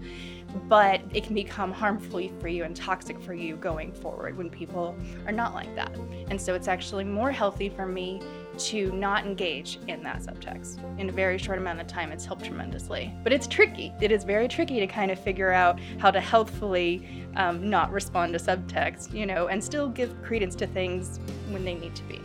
but 0.67 1.01
it 1.13 1.23
can 1.23 1.35
become 1.35 1.71
harmful 1.71 2.29
for 2.39 2.47
you 2.47 2.63
and 2.63 2.75
toxic 2.75 3.21
for 3.21 3.33
you 3.33 3.55
going 3.57 3.91
forward 3.91 4.37
when 4.37 4.49
people 4.49 4.95
are 5.25 5.31
not 5.31 5.53
like 5.53 5.73
that. 5.75 5.95
And 6.29 6.39
so 6.39 6.53
it's 6.53 6.67
actually 6.67 7.03
more 7.03 7.31
healthy 7.31 7.69
for 7.69 7.85
me 7.85 8.21
to 8.57 8.91
not 8.91 9.25
engage 9.25 9.79
in 9.87 10.03
that 10.03 10.21
subtext. 10.21 10.79
In 10.99 11.09
a 11.09 11.11
very 11.11 11.37
short 11.37 11.57
amount 11.57 11.81
of 11.81 11.87
time, 11.87 12.11
it's 12.11 12.25
helped 12.25 12.45
tremendously. 12.45 13.11
But 13.23 13.33
it's 13.33 13.47
tricky. 13.47 13.91
It 13.99 14.11
is 14.11 14.23
very 14.23 14.47
tricky 14.47 14.79
to 14.79 14.87
kind 14.87 15.11
of 15.11 15.19
figure 15.19 15.51
out 15.51 15.79
how 15.97 16.11
to 16.11 16.19
healthfully 16.19 17.25
um, 17.35 17.69
not 17.69 17.91
respond 17.91 18.33
to 18.33 18.39
subtext, 18.39 19.13
you 19.13 19.25
know, 19.25 19.47
and 19.47 19.63
still 19.63 19.89
give 19.89 20.21
credence 20.21 20.55
to 20.55 20.67
things 20.67 21.19
when 21.49 21.65
they 21.65 21.73
need 21.73 21.95
to 21.95 22.03
be. 22.03 22.21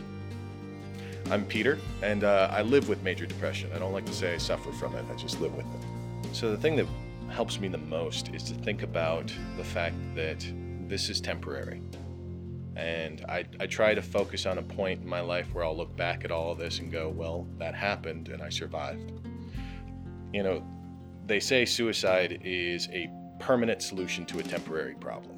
I'm 1.31 1.45
Peter, 1.45 1.77
and 2.01 2.23
uh, 2.23 2.49
I 2.51 2.63
live 2.63 2.89
with 2.89 3.03
major 3.03 3.25
depression. 3.25 3.69
I 3.73 3.79
don't 3.79 3.93
like 3.93 4.05
to 4.05 4.13
say 4.13 4.33
I 4.33 4.37
suffer 4.37 4.71
from 4.73 4.95
it, 4.95 5.05
I 5.11 5.15
just 5.15 5.39
live 5.39 5.53
with 5.55 5.65
it. 5.65 6.35
So 6.35 6.49
the 6.51 6.57
thing 6.57 6.75
that 6.77 6.87
helps 7.29 7.59
me 7.59 7.67
the 7.67 7.77
most 7.77 8.29
is 8.33 8.43
to 8.43 8.53
think 8.53 8.83
about 8.83 9.33
the 9.57 9.63
fact 9.63 9.95
that 10.15 10.45
this 10.87 11.09
is 11.09 11.21
temporary. 11.21 11.81
And 12.75 13.25
I, 13.27 13.45
I 13.59 13.67
try 13.67 13.93
to 13.93 14.01
focus 14.01 14.45
on 14.45 14.57
a 14.57 14.61
point 14.61 15.01
in 15.01 15.07
my 15.07 15.19
life 15.19 15.53
where 15.53 15.63
I'll 15.63 15.75
look 15.75 15.95
back 15.95 16.23
at 16.23 16.31
all 16.31 16.51
of 16.51 16.57
this 16.57 16.79
and 16.79 16.91
go, 16.91 17.09
well, 17.09 17.47
that 17.57 17.75
happened 17.75 18.29
and 18.29 18.41
I 18.41 18.49
survived. 18.49 19.11
You 20.33 20.43
know, 20.43 20.63
they 21.25 21.39
say 21.39 21.65
suicide 21.65 22.41
is 22.43 22.87
a 22.91 23.09
permanent 23.39 23.81
solution 23.81 24.25
to 24.27 24.39
a 24.39 24.43
temporary 24.43 24.95
problem. 24.95 25.37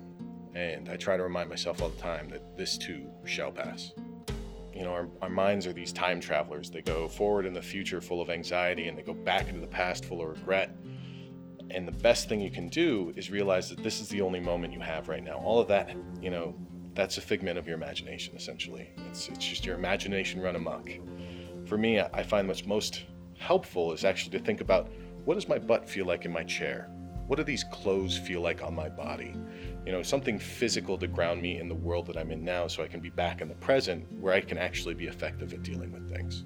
And 0.53 0.89
I 0.89 0.97
try 0.97 1.17
to 1.17 1.23
remind 1.23 1.49
myself 1.49 1.81
all 1.81 1.89
the 1.89 2.01
time 2.01 2.29
that 2.29 2.57
this 2.57 2.77
too 2.77 3.09
shall 3.25 3.51
pass. 3.51 3.91
You 4.73 4.83
know, 4.83 4.91
our, 4.91 5.07
our 5.21 5.29
minds 5.29 5.67
are 5.67 5.73
these 5.73 5.91
time 5.91 6.19
travelers. 6.19 6.69
They 6.69 6.81
go 6.81 7.07
forward 7.07 7.45
in 7.45 7.53
the 7.53 7.61
future 7.61 8.01
full 8.01 8.21
of 8.21 8.29
anxiety 8.29 8.87
and 8.87 8.97
they 8.97 9.01
go 9.01 9.13
back 9.13 9.47
into 9.47 9.61
the 9.61 9.67
past 9.67 10.05
full 10.05 10.21
of 10.21 10.29
regret 10.29 10.75
and 11.73 11.87
the 11.87 11.91
best 11.91 12.29
thing 12.29 12.41
you 12.41 12.51
can 12.51 12.67
do 12.67 13.13
is 13.15 13.31
realize 13.31 13.69
that 13.69 13.83
this 13.83 14.01
is 14.01 14.09
the 14.09 14.21
only 14.21 14.39
moment 14.39 14.73
you 14.73 14.79
have 14.79 15.09
right 15.09 15.23
now. 15.23 15.35
All 15.35 15.59
of 15.59 15.67
that, 15.69 15.95
you 16.21 16.29
know, 16.29 16.55
that's 16.93 17.17
a 17.17 17.21
figment 17.21 17.57
of 17.57 17.67
your 17.67 17.75
imagination, 17.75 18.35
essentially. 18.35 18.89
It's, 19.09 19.29
it's 19.29 19.45
just 19.45 19.65
your 19.65 19.75
imagination 19.75 20.41
run 20.41 20.55
amok. 20.55 20.89
For 21.65 21.77
me, 21.77 21.99
I 21.99 22.23
find 22.23 22.47
what's 22.47 22.65
most 22.65 23.05
helpful 23.37 23.93
is 23.93 24.03
actually 24.03 24.37
to 24.37 24.43
think 24.43 24.61
about 24.61 24.89
what 25.25 25.35
does 25.35 25.47
my 25.47 25.57
butt 25.57 25.89
feel 25.89 26.05
like 26.05 26.25
in 26.25 26.31
my 26.31 26.43
chair? 26.43 26.89
What 27.27 27.37
do 27.37 27.43
these 27.43 27.63
clothes 27.63 28.17
feel 28.17 28.41
like 28.41 28.61
on 28.61 28.75
my 28.75 28.89
body? 28.89 29.33
You 29.85 29.93
know, 29.93 30.03
something 30.03 30.37
physical 30.37 30.97
to 30.97 31.07
ground 31.07 31.41
me 31.41 31.59
in 31.59 31.69
the 31.69 31.75
world 31.75 32.07
that 32.07 32.17
I'm 32.17 32.31
in 32.31 32.43
now 32.43 32.67
so 32.67 32.83
I 32.83 32.87
can 32.87 32.99
be 32.99 33.09
back 33.09 33.41
in 33.41 33.47
the 33.47 33.55
present 33.55 34.05
where 34.19 34.33
I 34.33 34.41
can 34.41 34.57
actually 34.57 34.95
be 34.95 35.07
effective 35.07 35.53
at 35.53 35.63
dealing 35.63 35.91
with 35.91 36.13
things. 36.13 36.43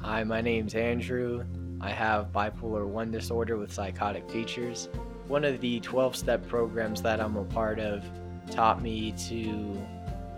Hi, 0.00 0.22
my 0.22 0.40
name's 0.40 0.74
Andrew. 0.76 1.44
I 1.80 1.90
have 1.90 2.32
bipolar 2.32 2.86
1 2.86 3.10
disorder 3.10 3.56
with 3.56 3.72
psychotic 3.72 4.28
features. 4.30 4.88
One 5.28 5.44
of 5.44 5.60
the 5.60 5.80
12 5.80 6.16
step 6.16 6.46
programs 6.48 7.02
that 7.02 7.20
I'm 7.20 7.36
a 7.36 7.44
part 7.44 7.78
of 7.78 8.04
taught 8.50 8.82
me 8.82 9.12
to 9.28 9.78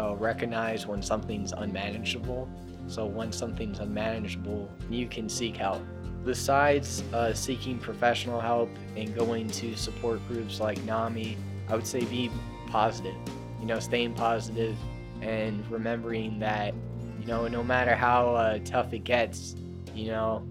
uh, 0.00 0.16
recognize 0.16 0.87
when 0.87 1.02
something's 1.02 1.52
unmanageable. 1.52 2.49
So, 2.87 3.06
when 3.06 3.32
something's 3.32 3.78
unmanageable, 3.78 4.68
you 4.90 5.06
can 5.06 5.28
seek 5.28 5.56
help. 5.56 5.82
Besides 6.25 7.02
uh, 7.14 7.32
seeking 7.32 7.78
professional 7.78 8.40
help 8.40 8.68
and 8.97 9.14
going 9.14 9.49
to 9.49 9.76
support 9.76 10.26
groups 10.28 10.61
like 10.61 10.82
NAMI, 10.85 11.37
I 11.68 11.76
would 11.76 11.87
say 11.87 12.04
be 12.04 12.30
positive. 12.66 13.14
You 13.61 13.66
know, 13.66 13.78
staying 13.78 14.14
positive 14.14 14.76
and 15.23 15.68
remembering 15.70 16.38
that, 16.40 16.75
you 17.20 17.26
know, 17.26 17.47
no 17.47 17.62
matter 17.62 17.94
how 17.94 18.35
uh, 18.35 18.59
tough 18.64 18.92
it 18.92 19.04
gets, 19.04 19.54
you 19.94 20.09
know, 20.09 20.47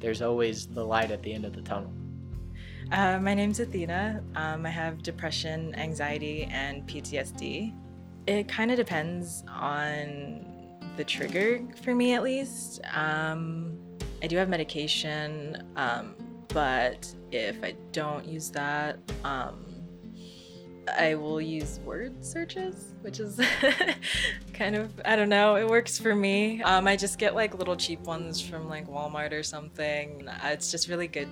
there's 0.00 0.22
always 0.22 0.66
the 0.66 0.84
light 0.84 1.10
at 1.10 1.22
the 1.22 1.32
end 1.32 1.44
of 1.44 1.54
the 1.54 1.62
tunnel. 1.62 1.92
Uh, 2.90 3.18
my 3.20 3.34
name's 3.34 3.60
Athena. 3.60 4.22
Um, 4.34 4.66
I 4.66 4.70
have 4.70 5.02
depression, 5.02 5.74
anxiety, 5.76 6.44
and 6.50 6.86
PTSD. 6.88 7.72
It 8.26 8.48
kind 8.48 8.70
of 8.70 8.76
depends 8.76 9.44
on 9.48 10.44
the 10.96 11.04
trigger 11.04 11.60
for 11.82 11.94
me, 11.94 12.14
at 12.14 12.22
least. 12.22 12.80
Um, 12.92 13.78
I 14.22 14.26
do 14.26 14.36
have 14.36 14.48
medication, 14.48 15.62
um, 15.76 16.14
but 16.48 17.14
if 17.30 17.62
I 17.62 17.74
don't 17.92 18.26
use 18.26 18.50
that, 18.50 18.98
um, 19.24 19.64
I 20.88 21.14
will 21.14 21.40
use 21.40 21.78
word 21.84 22.24
searches, 22.24 22.94
which 23.02 23.20
is 23.20 23.40
kind 24.52 24.76
of, 24.76 24.92
I 25.04 25.16
don't 25.16 25.28
know, 25.28 25.56
it 25.56 25.68
works 25.68 25.98
for 25.98 26.14
me. 26.14 26.62
Um, 26.62 26.86
I 26.86 26.96
just 26.96 27.18
get 27.18 27.34
like 27.34 27.54
little 27.54 27.76
cheap 27.76 28.00
ones 28.00 28.40
from 28.40 28.68
like 28.68 28.88
Walmart 28.88 29.32
or 29.32 29.42
something. 29.42 30.28
It's 30.44 30.70
just 30.70 30.88
really 30.88 31.08
good 31.08 31.28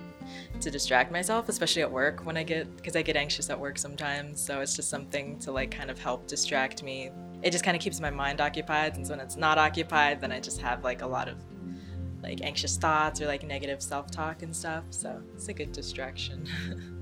to 0.61 0.71
distract 0.71 1.11
myself, 1.11 1.49
especially 1.49 1.81
at 1.81 1.91
work 1.91 2.25
when 2.25 2.37
I 2.37 2.43
get, 2.43 2.75
because 2.77 2.95
I 2.95 3.01
get 3.01 3.15
anxious 3.15 3.49
at 3.49 3.59
work 3.59 3.77
sometimes. 3.77 4.39
So 4.39 4.61
it's 4.61 4.75
just 4.75 4.89
something 4.89 5.39
to 5.39 5.51
like 5.51 5.71
kind 5.71 5.89
of 5.89 5.99
help 5.99 6.27
distract 6.27 6.83
me. 6.83 7.11
It 7.41 7.51
just 7.51 7.63
kind 7.63 7.75
of 7.75 7.81
keeps 7.81 7.99
my 7.99 8.09
mind 8.09 8.41
occupied. 8.41 8.97
And 8.97 9.05
so 9.05 9.13
when 9.13 9.19
it's 9.19 9.35
not 9.35 9.57
occupied, 9.57 10.21
then 10.21 10.31
I 10.31 10.39
just 10.39 10.61
have 10.61 10.83
like 10.83 11.01
a 11.01 11.07
lot 11.07 11.27
of 11.27 11.37
like 12.21 12.41
anxious 12.41 12.77
thoughts 12.77 13.21
or 13.21 13.27
like 13.27 13.43
negative 13.43 13.81
self 13.81 14.11
talk 14.11 14.43
and 14.43 14.55
stuff. 14.55 14.83
So 14.91 15.21
it's 15.35 15.47
a 15.47 15.53
good 15.53 15.71
distraction. 15.71 16.45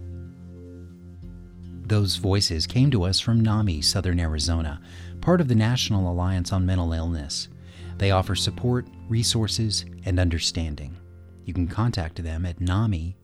Those 1.88 2.17
voices 2.17 2.67
came 2.67 2.91
to 2.91 3.03
us 3.03 3.22
from 3.22 3.39
NAMI, 3.39 3.82
Southern 3.82 4.20
Arizona, 4.20 4.82
part 5.22 5.39
of 5.39 5.48
the 5.48 5.56
National 5.56 6.12
Alliance 6.12 6.51
on 6.51 6.65
Mental 6.65 6.91
Illness. 6.91 7.48
They 7.98 8.12
offer 8.12 8.36
support, 8.36 8.86
resources, 9.08 9.86
and 10.03 10.20
understanding. 10.20 10.98
You 11.46 11.53
can 11.53 11.67
contact 11.67 12.22
them 12.22 12.46
at 12.46 12.60
namisa.org. 12.60 13.15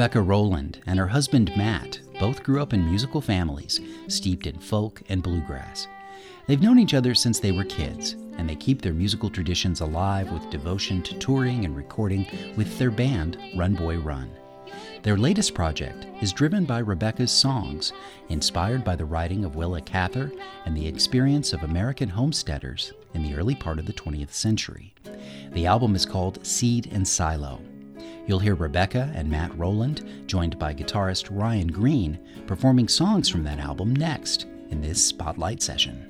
Rebekah 0.00 0.22
Rolland 0.22 0.80
and 0.86 0.98
her 0.98 1.08
husband 1.08 1.54
Matt 1.58 2.00
both 2.18 2.42
grew 2.42 2.62
up 2.62 2.72
in 2.72 2.86
musical 2.86 3.20
families, 3.20 3.80
steeped 4.08 4.46
in 4.46 4.58
folk 4.58 5.02
and 5.10 5.22
bluegrass. 5.22 5.88
They've 6.46 6.62
known 6.62 6.78
each 6.78 6.94
other 6.94 7.14
since 7.14 7.38
they 7.38 7.52
were 7.52 7.64
kids, 7.64 8.12
and 8.38 8.48
they 8.48 8.56
keep 8.56 8.80
their 8.80 8.94
musical 8.94 9.28
traditions 9.28 9.82
alive 9.82 10.32
with 10.32 10.48
devotion 10.48 11.02
to 11.02 11.18
touring 11.18 11.66
and 11.66 11.76
recording 11.76 12.26
with 12.56 12.78
their 12.78 12.90
band, 12.90 13.36
Run 13.54 13.74
Boy 13.74 13.98
Run. 13.98 14.30
Their 15.02 15.18
latest 15.18 15.52
project 15.52 16.06
is 16.22 16.32
driven 16.32 16.64
by 16.64 16.78
Rebekah's 16.78 17.30
songs, 17.30 17.92
inspired 18.30 18.82
by 18.82 18.96
the 18.96 19.04
writing 19.04 19.44
of 19.44 19.56
Willa 19.56 19.82
Cather 19.82 20.32
and 20.64 20.74
the 20.74 20.88
experience 20.88 21.52
of 21.52 21.62
American 21.62 22.08
homesteaders 22.08 22.94
in 23.12 23.22
the 23.22 23.34
early 23.34 23.54
part 23.54 23.78
of 23.78 23.84
the 23.84 23.92
20th 23.92 24.32
century. 24.32 24.94
The 25.52 25.66
album 25.66 25.94
is 25.94 26.06
called 26.06 26.46
Seed 26.46 26.88
and 26.90 27.06
Silo. 27.06 27.60
You'll 28.26 28.38
hear 28.38 28.54
Rebekah 28.54 29.12
and 29.14 29.30
Matt 29.30 29.56
Rolland, 29.58 30.26
joined 30.26 30.58
by 30.58 30.74
guitarist 30.74 31.28
Ryan 31.30 31.68
Green, 31.68 32.18
performing 32.46 32.88
songs 32.88 33.28
from 33.28 33.44
that 33.44 33.58
album 33.58 33.94
next 33.94 34.46
in 34.70 34.80
this 34.80 35.04
spotlight 35.04 35.62
session. 35.62 36.09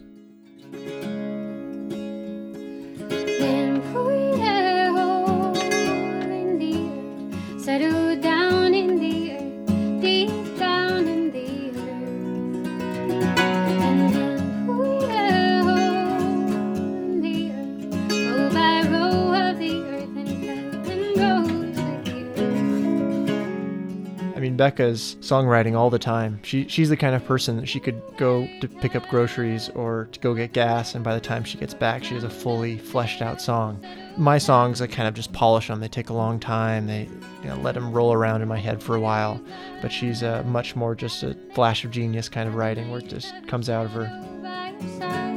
Becca's 24.60 25.16
songwriting 25.20 25.74
all 25.74 25.88
the 25.88 25.98
time. 25.98 26.38
She 26.42 26.68
she's 26.68 26.90
the 26.90 26.96
kind 26.98 27.14
of 27.14 27.24
person 27.24 27.56
that 27.56 27.66
she 27.66 27.80
could 27.80 28.02
go 28.18 28.46
to 28.60 28.68
pick 28.68 28.94
up 28.94 29.08
groceries 29.08 29.70
or 29.70 30.06
to 30.12 30.20
go 30.20 30.34
get 30.34 30.52
gas, 30.52 30.94
and 30.94 31.02
by 31.02 31.14
the 31.14 31.20
time 31.20 31.44
she 31.44 31.56
gets 31.56 31.72
back, 31.72 32.04
she 32.04 32.12
has 32.12 32.24
a 32.24 32.28
fully 32.28 32.76
fleshed 32.76 33.22
out 33.22 33.40
song. 33.40 33.82
My 34.18 34.36
songs, 34.36 34.82
I 34.82 34.86
kind 34.86 35.08
of 35.08 35.14
just 35.14 35.32
polish 35.32 35.68
them. 35.68 35.80
They 35.80 35.88
take 35.88 36.10
a 36.10 36.12
long 36.12 36.38
time. 36.38 36.86
They 36.88 37.08
you 37.42 37.48
know, 37.48 37.56
let 37.56 37.72
them 37.72 37.90
roll 37.90 38.12
around 38.12 38.42
in 38.42 38.48
my 38.48 38.58
head 38.58 38.82
for 38.82 38.94
a 38.94 39.00
while. 39.00 39.40
But 39.80 39.92
she's 39.92 40.20
a 40.20 40.42
much 40.42 40.76
more 40.76 40.94
just 40.94 41.22
a 41.22 41.34
flash 41.54 41.82
of 41.86 41.90
genius 41.90 42.28
kind 42.28 42.46
of 42.46 42.54
writing 42.54 42.90
where 42.90 43.00
it 43.00 43.08
just 43.08 43.32
comes 43.46 43.70
out 43.70 43.86
of 43.86 43.92
her. 43.92 45.29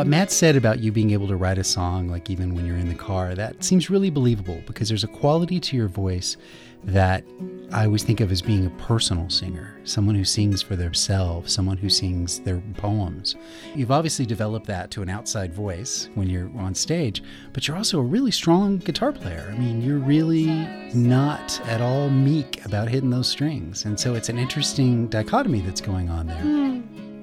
What 0.00 0.06
Matt 0.06 0.32
said 0.32 0.56
about 0.56 0.80
you 0.80 0.92
being 0.92 1.10
able 1.10 1.28
to 1.28 1.36
write 1.36 1.58
a 1.58 1.62
song, 1.62 2.08
like 2.08 2.30
even 2.30 2.54
when 2.54 2.64
you're 2.64 2.78
in 2.78 2.88
the 2.88 2.94
car, 2.94 3.34
that 3.34 3.62
seems 3.62 3.90
really 3.90 4.08
believable 4.08 4.62
because 4.66 4.88
there's 4.88 5.04
a 5.04 5.08
quality 5.08 5.60
to 5.60 5.76
your 5.76 5.88
voice 5.88 6.38
that 6.84 7.22
I 7.70 7.84
always 7.84 8.02
think 8.02 8.20
of 8.20 8.32
as 8.32 8.40
being 8.40 8.64
a 8.64 8.70
personal 8.82 9.28
singer, 9.28 9.78
someone 9.84 10.14
who 10.14 10.24
sings 10.24 10.62
for 10.62 10.74
themselves, 10.74 11.52
someone 11.52 11.76
who 11.76 11.90
sings 11.90 12.40
their 12.40 12.62
poems. 12.78 13.36
You've 13.74 13.90
obviously 13.90 14.24
developed 14.24 14.66
that 14.68 14.90
to 14.92 15.02
an 15.02 15.10
outside 15.10 15.52
voice 15.52 16.08
when 16.14 16.30
you're 16.30 16.50
on 16.56 16.74
stage, 16.74 17.22
but 17.52 17.68
you're 17.68 17.76
also 17.76 17.98
a 17.98 18.02
really 18.02 18.30
strong 18.30 18.78
guitar 18.78 19.12
player. 19.12 19.52
I 19.54 19.58
mean, 19.58 19.82
you're 19.82 19.98
really 19.98 20.46
not 20.94 21.60
at 21.66 21.82
all 21.82 22.08
meek 22.08 22.64
about 22.64 22.88
hitting 22.88 23.10
those 23.10 23.28
strings. 23.28 23.84
And 23.84 24.00
so 24.00 24.14
it's 24.14 24.30
an 24.30 24.38
interesting 24.38 25.08
dichotomy 25.08 25.60
that's 25.60 25.82
going 25.82 26.08
on 26.08 26.26
there. 26.26 26.42
Mm 26.42 26.69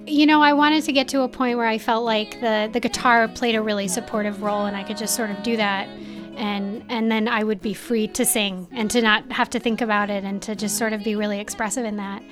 you 0.08 0.26
know, 0.26 0.42
I 0.42 0.54
wanted 0.54 0.84
to 0.86 0.92
get 0.92 1.08
to 1.10 1.22
a 1.22 1.28
point 1.28 1.58
where 1.58 1.68
I 1.68 1.78
felt 1.78 2.06
like 2.06 2.40
the 2.40 2.70
the 2.72 2.80
guitar 2.80 3.28
played 3.28 3.56
a 3.56 3.62
really 3.62 3.88
supportive 3.88 4.42
role, 4.42 4.66
and 4.66 4.76
I 4.76 4.84
could 4.84 4.98
just 4.98 5.16
sort 5.16 5.30
of 5.30 5.44
do 5.44 5.58
that, 5.58 5.88
and 6.36 6.84
and 6.90 7.12
then 7.12 7.28
I 7.28 7.44
would 7.44 7.62
be 7.62 7.74
free 7.74 8.08
to 8.10 8.26
sing 8.26 8.68
and 8.72 8.90
to 8.92 9.02
not 9.02 9.32
have 9.32 9.50
to 9.52 9.60
think 9.60 9.82
about 9.82 10.10
it, 10.10 10.24
and 10.24 10.42
to 10.44 10.56
just 10.56 10.78
sort 10.78 10.94
of 10.94 11.04
be 11.04 11.16
really 11.16 11.40
expressive 11.40 11.86
in 11.86 11.98
that. 11.98 12.24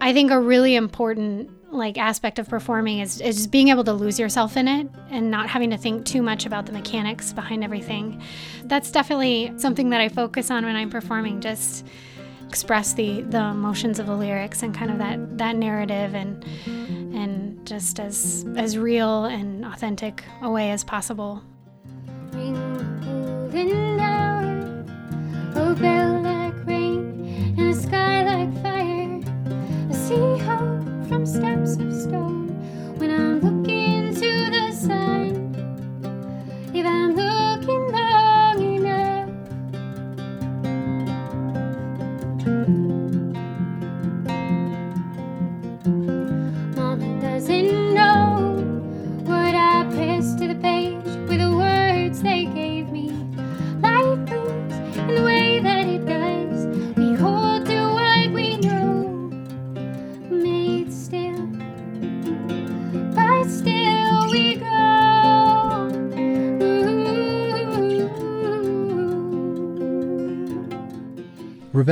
I 0.00 0.12
think 0.12 0.30
a 0.30 0.40
really 0.40 0.76
important 0.76 1.50
like 1.70 1.98
aspect 1.98 2.38
of 2.38 2.48
performing 2.48 3.00
is, 3.00 3.20
is 3.20 3.46
being 3.46 3.68
able 3.68 3.84
to 3.84 3.92
lose 3.92 4.18
yourself 4.18 4.56
in 4.56 4.66
it 4.66 4.88
and 5.10 5.30
not 5.30 5.48
having 5.48 5.70
to 5.70 5.76
think 5.76 6.06
too 6.06 6.22
much 6.22 6.46
about 6.46 6.64
the 6.64 6.72
mechanics 6.72 7.32
behind 7.32 7.62
everything. 7.62 8.22
That's 8.64 8.90
definitely 8.90 9.52
something 9.58 9.90
that 9.90 10.00
I 10.00 10.08
focus 10.08 10.50
on 10.50 10.64
when 10.64 10.76
I'm 10.76 10.88
performing. 10.88 11.40
Just 11.40 11.86
express 12.48 12.94
the 12.94 13.22
the 13.22 13.38
emotions 13.38 13.98
of 13.98 14.06
the 14.06 14.16
lyrics 14.16 14.62
and 14.62 14.74
kind 14.74 14.90
of 14.90 14.98
that 14.98 15.38
that 15.38 15.54
narrative 15.54 16.14
and 16.14 16.44
and 16.66 17.66
just 17.66 18.00
as 18.00 18.46
as 18.56 18.78
real 18.78 19.26
and 19.26 19.64
authentic 19.64 20.24
a 20.42 20.50
way 20.50 20.70
as 20.70 20.82
possible. 20.82 21.42
From 31.08 31.24
steps 31.24 31.76
of 31.76 31.92
stone 31.92 32.48
when 32.98 33.10
I'm 33.10 33.40
looking 33.40 33.77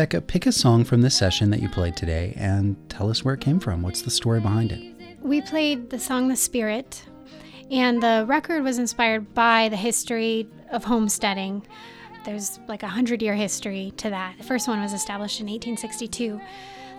Pick 0.06 0.46
a 0.46 0.52
song 0.52 0.84
from 0.84 1.02
this 1.02 1.16
session 1.16 1.50
that 1.50 1.60
you 1.60 1.68
played 1.68 1.96
today 1.96 2.32
and 2.36 2.76
tell 2.88 3.10
us 3.10 3.24
where 3.24 3.34
it 3.34 3.40
came 3.40 3.58
from. 3.58 3.82
What's 3.82 4.02
the 4.02 4.10
story 4.10 4.40
behind 4.40 4.72
it? 4.72 5.16
We 5.20 5.40
played 5.40 5.90
the 5.90 5.98
song 5.98 6.28
The 6.28 6.36
Spirit, 6.36 7.02
and 7.70 8.02
the 8.02 8.24
record 8.28 8.62
was 8.62 8.78
inspired 8.78 9.34
by 9.34 9.68
the 9.68 9.76
history 9.76 10.48
of 10.70 10.84
homesteading. 10.84 11.66
There's 12.24 12.60
like 12.68 12.82
a 12.84 12.88
hundred 12.88 13.22
year 13.22 13.34
history 13.34 13.92
to 13.96 14.10
that. 14.10 14.38
The 14.38 14.44
first 14.44 14.68
one 14.68 14.80
was 14.80 14.92
established 14.92 15.40
in 15.40 15.46
1862. 15.46 16.40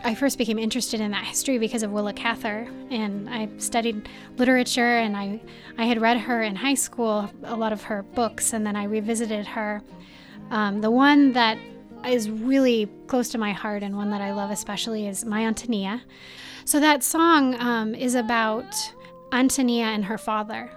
I 0.03 0.13
first 0.13 0.37
became 0.37 0.59
interested 0.59 0.99
in 0.99 1.11
that 1.11 1.23
history 1.23 1.57
because 1.57 1.83
of 1.83 1.91
Willa 1.91 2.13
Cather, 2.13 2.67
and 2.91 3.29
I 3.29 3.49
studied 3.57 4.09
literature, 4.37 4.97
and 4.97 5.15
I, 5.15 5.41
I 5.77 5.85
had 5.85 6.01
read 6.01 6.17
her 6.17 6.43
in 6.43 6.55
high 6.55 6.75
school, 6.75 7.29
a 7.43 7.55
lot 7.55 7.73
of 7.73 7.83
her 7.83 8.03
books, 8.03 8.53
and 8.53 8.65
then 8.65 8.75
I 8.75 8.83
revisited 8.83 9.47
her. 9.47 9.81
Um, 10.51 10.81
the 10.81 10.91
one 10.91 11.33
that 11.33 11.57
is 12.09 12.29
really 12.29 12.89
close 13.07 13.29
to 13.29 13.37
my 13.37 13.51
heart 13.51 13.83
and 13.83 13.95
one 13.95 14.09
that 14.11 14.21
I 14.21 14.33
love 14.33 14.51
especially 14.51 15.07
is 15.07 15.25
My 15.25 15.45
Antonia. 15.45 16.01
So 16.65 16.79
that 16.79 17.03
song 17.03 17.55
um, 17.59 17.95
is 17.95 18.15
about 18.15 18.75
Antonia 19.31 19.85
and 19.85 20.05
her 20.05 20.17
father. 20.17 20.71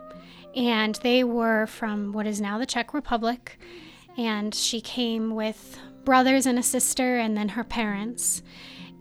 And 0.54 0.96
they 0.96 1.24
were 1.24 1.66
from 1.66 2.12
what 2.12 2.26
is 2.26 2.40
now 2.40 2.58
the 2.58 2.66
Czech 2.66 2.92
Republic. 2.94 3.58
And 4.16 4.54
she 4.54 4.80
came 4.80 5.34
with 5.34 5.78
brothers 6.04 6.46
and 6.46 6.58
a 6.58 6.62
sister, 6.62 7.18
and 7.18 7.36
then 7.36 7.50
her 7.50 7.64
parents. 7.64 8.42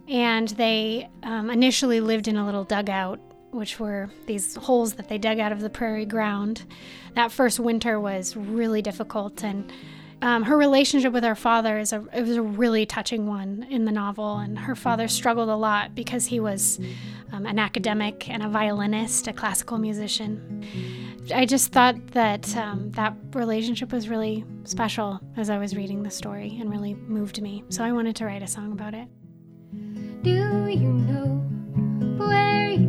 And 0.07 0.49
they 0.49 1.09
um, 1.23 1.49
initially 1.49 1.99
lived 1.99 2.27
in 2.27 2.37
a 2.37 2.45
little 2.45 2.63
dugout, 2.63 3.19
which 3.51 3.79
were 3.79 4.09
these 4.27 4.55
holes 4.55 4.93
that 4.93 5.09
they 5.09 5.17
dug 5.17 5.39
out 5.39 5.51
of 5.51 5.61
the 5.61 5.69
prairie 5.69 6.05
ground. 6.05 6.65
That 7.15 7.31
first 7.31 7.59
winter 7.59 7.99
was 7.99 8.35
really 8.35 8.81
difficult, 8.81 9.43
and 9.43 9.71
um, 10.21 10.43
her 10.43 10.57
relationship 10.57 11.13
with 11.13 11.23
her 11.23 11.35
father 11.35 11.79
is 11.79 11.93
a 11.93 12.03
it 12.13 12.21
was 12.21 12.35
a 12.35 12.41
really 12.41 12.85
touching 12.85 13.27
one 13.27 13.65
in 13.69 13.85
the 13.85 13.91
novel, 13.91 14.37
and 14.37 14.59
her 14.59 14.75
father 14.75 15.07
struggled 15.07 15.49
a 15.49 15.55
lot 15.55 15.95
because 15.95 16.25
he 16.25 16.39
was 16.39 16.79
um, 17.31 17.45
an 17.45 17.59
academic 17.59 18.29
and 18.29 18.43
a 18.43 18.49
violinist, 18.49 19.27
a 19.27 19.33
classical 19.33 19.77
musician. 19.77 20.65
I 21.33 21.45
just 21.45 21.71
thought 21.71 21.95
that 22.07 22.55
um, 22.57 22.91
that 22.91 23.15
relationship 23.33 23.91
was 23.91 24.09
really 24.09 24.43
special 24.63 25.19
as 25.37 25.49
I 25.49 25.57
was 25.57 25.75
reading 25.75 26.03
the 26.03 26.11
story 26.11 26.57
and 26.59 26.71
really 26.71 26.95
moved 26.95 27.41
me. 27.41 27.63
So 27.69 27.83
I 27.83 27.91
wanted 27.91 28.15
to 28.17 28.25
write 28.25 28.41
a 28.41 28.47
song 28.47 28.71
about 28.71 28.93
it. 28.93 29.07
Do 30.23 30.29
you 30.29 30.83
know 30.83 31.45
where 32.17 32.69
you 32.71 32.88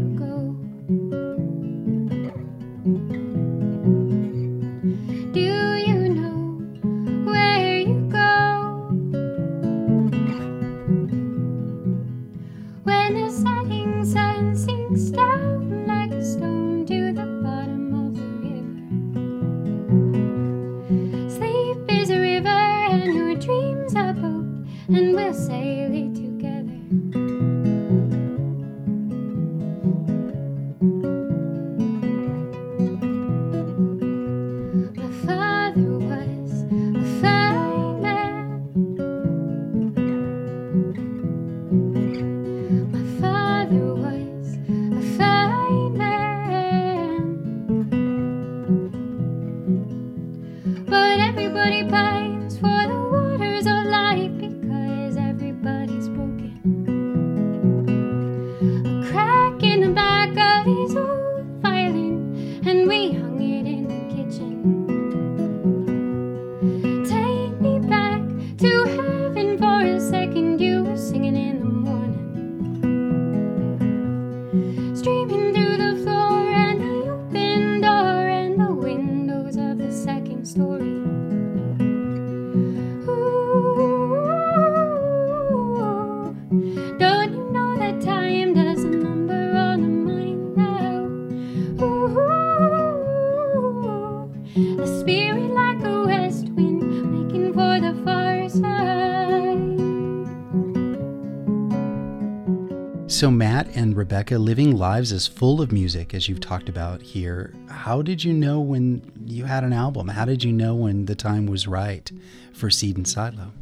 So, 103.20 103.30
Matt 103.30 103.68
and 103.76 103.94
Rebekah 103.94 104.38
living 104.38 104.74
lives 104.74 105.12
as 105.12 105.26
full 105.26 105.60
of 105.60 105.72
music 105.72 106.14
as 106.14 106.26
you've 106.26 106.40
talked 106.40 106.70
about 106.70 107.02
here. 107.02 107.52
How 107.68 108.00
did 108.00 108.24
you 108.24 108.32
know 108.32 108.62
when 108.62 109.02
you 109.26 109.44
had 109.44 109.62
an 109.62 109.74
album? 109.74 110.08
How 110.08 110.24
did 110.24 110.42
you 110.42 110.50
know 110.54 110.74
when 110.74 111.04
the 111.04 111.14
time 111.14 111.44
was 111.44 111.66
right 111.66 112.10
for 112.54 112.70
Seed 112.70 112.96
and 112.96 113.06
Silo? 113.06 113.52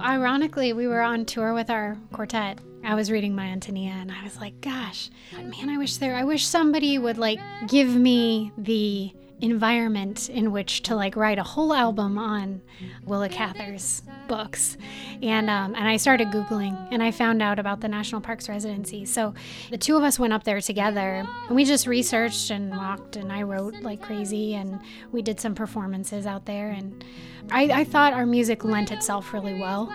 Ironically, 0.00 0.72
we 0.72 0.86
were 0.86 1.00
on 1.00 1.24
tour 1.24 1.54
with 1.54 1.70
our 1.70 1.98
quartet. 2.12 2.60
I 2.84 2.94
was 2.94 3.10
reading 3.10 3.34
my 3.34 3.46
Antonia 3.46 3.90
and 3.90 4.12
I 4.12 4.22
was 4.22 4.38
like, 4.38 4.60
gosh, 4.60 5.10
man, 5.32 5.68
I 5.68 5.76
wish 5.76 5.96
there, 5.96 6.14
I 6.14 6.22
wish 6.22 6.46
somebody 6.46 6.98
would 6.98 7.18
like 7.18 7.40
give 7.66 7.96
me 7.96 8.52
the 8.56 9.12
environment 9.44 10.28
in 10.30 10.50
which 10.50 10.82
to 10.82 10.96
like 10.96 11.16
write 11.16 11.38
a 11.38 11.42
whole 11.42 11.74
album 11.74 12.18
on 12.18 12.62
Willa 13.04 13.28
Cather's 13.28 14.02
books. 14.26 14.76
And 15.22 15.50
um, 15.50 15.74
and 15.74 15.86
I 15.86 15.96
started 15.98 16.28
googling 16.28 16.76
and 16.90 17.02
I 17.02 17.10
found 17.10 17.42
out 17.42 17.58
about 17.58 17.80
the 17.80 17.88
National 17.88 18.20
Parks 18.20 18.48
residency. 18.48 19.04
So 19.04 19.34
the 19.70 19.78
two 19.78 19.96
of 19.96 20.02
us 20.02 20.18
went 20.18 20.32
up 20.32 20.44
there 20.44 20.60
together 20.60 21.26
and 21.46 21.54
we 21.54 21.64
just 21.64 21.86
researched 21.86 22.50
and 22.50 22.70
walked 22.70 23.16
and 23.16 23.30
I 23.30 23.42
wrote 23.42 23.74
like 23.82 24.00
crazy 24.00 24.54
and 24.54 24.80
we 25.12 25.20
did 25.20 25.38
some 25.38 25.54
performances 25.54 26.26
out 26.26 26.46
there 26.46 26.70
and 26.70 27.04
I, 27.50 27.64
I 27.64 27.84
thought 27.84 28.14
our 28.14 28.26
music 28.26 28.64
lent 28.64 28.90
itself 28.90 29.34
really 29.34 29.58
well 29.58 29.94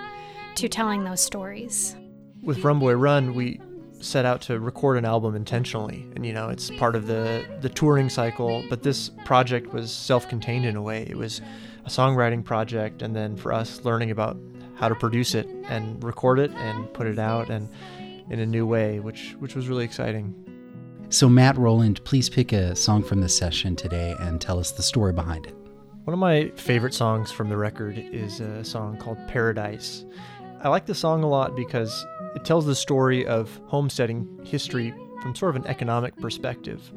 to 0.56 0.70
telling 0.70 1.04
those 1.04 1.22
stories. 1.22 1.96
With 2.44 2.64
Run 2.64 2.80
Boy 2.80 2.94
Run, 2.94 3.34
we 3.34 3.60
set 4.00 4.26
out 4.26 4.42
to 4.42 4.60
record 4.60 4.98
an 4.98 5.06
album 5.06 5.36
intentionally 5.36 6.08
and 6.16 6.26
you 6.26 6.34
know 6.34 6.50
it's 6.50 6.72
part 6.72 6.96
of 6.96 7.08
the 7.08 7.46
the 7.62 7.70
touring 7.70 8.10
cycle 8.10 8.64
but 8.70 8.82
this 8.82 9.10
project 9.26 9.74
was 9.74 9.92
self-contained 9.92 10.66
in 10.66 10.76
a 10.76 10.82
way. 10.82 11.06
It 11.10 11.18
was 11.18 11.42
a 11.86 11.90
songwriting 11.90 12.44
project 12.44 13.02
and 13.02 13.16
then 13.16 13.36
for 13.36 13.54
us 13.54 13.84
learning 13.84 14.12
about 14.12 14.38
how 14.76 14.88
to 14.88 14.96
produce 14.96 15.36
it 15.36 15.48
and 15.68 16.02
record 16.04 16.40
it 16.40 16.52
and 16.52 16.92
put 16.94 17.08
it 17.08 17.20
out 17.20 17.50
and 17.50 17.68
in 18.30 18.40
a 18.40 18.46
new 18.46 18.66
way 18.66 19.00
which 19.00 19.36
which 19.40 19.56
was 19.56 19.68
really 19.68 19.86
exciting. 19.86 20.34
So 21.10 21.28
matt 21.28 21.58
Rolland 21.58 22.04
please 22.06 22.30
pick 22.30 22.54
a 22.54 22.76
song 22.76 23.04
from 23.04 23.22
the 23.22 23.30
session 23.30 23.76
today 23.76 24.16
and 24.20 24.40
tell 24.40 24.60
us 24.60 24.72
the 24.72 24.84
story 24.84 25.14
behind 25.14 25.46
it. 25.46 25.56
One 26.06 26.14
of 26.14 26.20
my 26.20 26.50
favorite 26.56 26.94
songs 26.94 27.30
from 27.30 27.50
the 27.50 27.58
record 27.58 27.98
is 27.98 28.40
a 28.40 28.64
song 28.64 28.98
called 28.98 29.18
paradise 29.28 30.06
i 30.62 30.70
like 30.70 30.86
the 30.86 30.96
song 30.96 31.24
a 31.24 31.28
lot 31.28 31.56
because 31.56 32.06
it 32.36 32.46
tells 32.46 32.66
the 32.66 32.76
story 32.76 33.26
of 33.26 33.60
homesteading 33.68 34.28
history 34.44 34.94
from 35.22 35.36
sort 35.36 35.56
of 35.56 35.64
an 35.64 35.68
economic 35.70 36.16
perspective. 36.18 36.92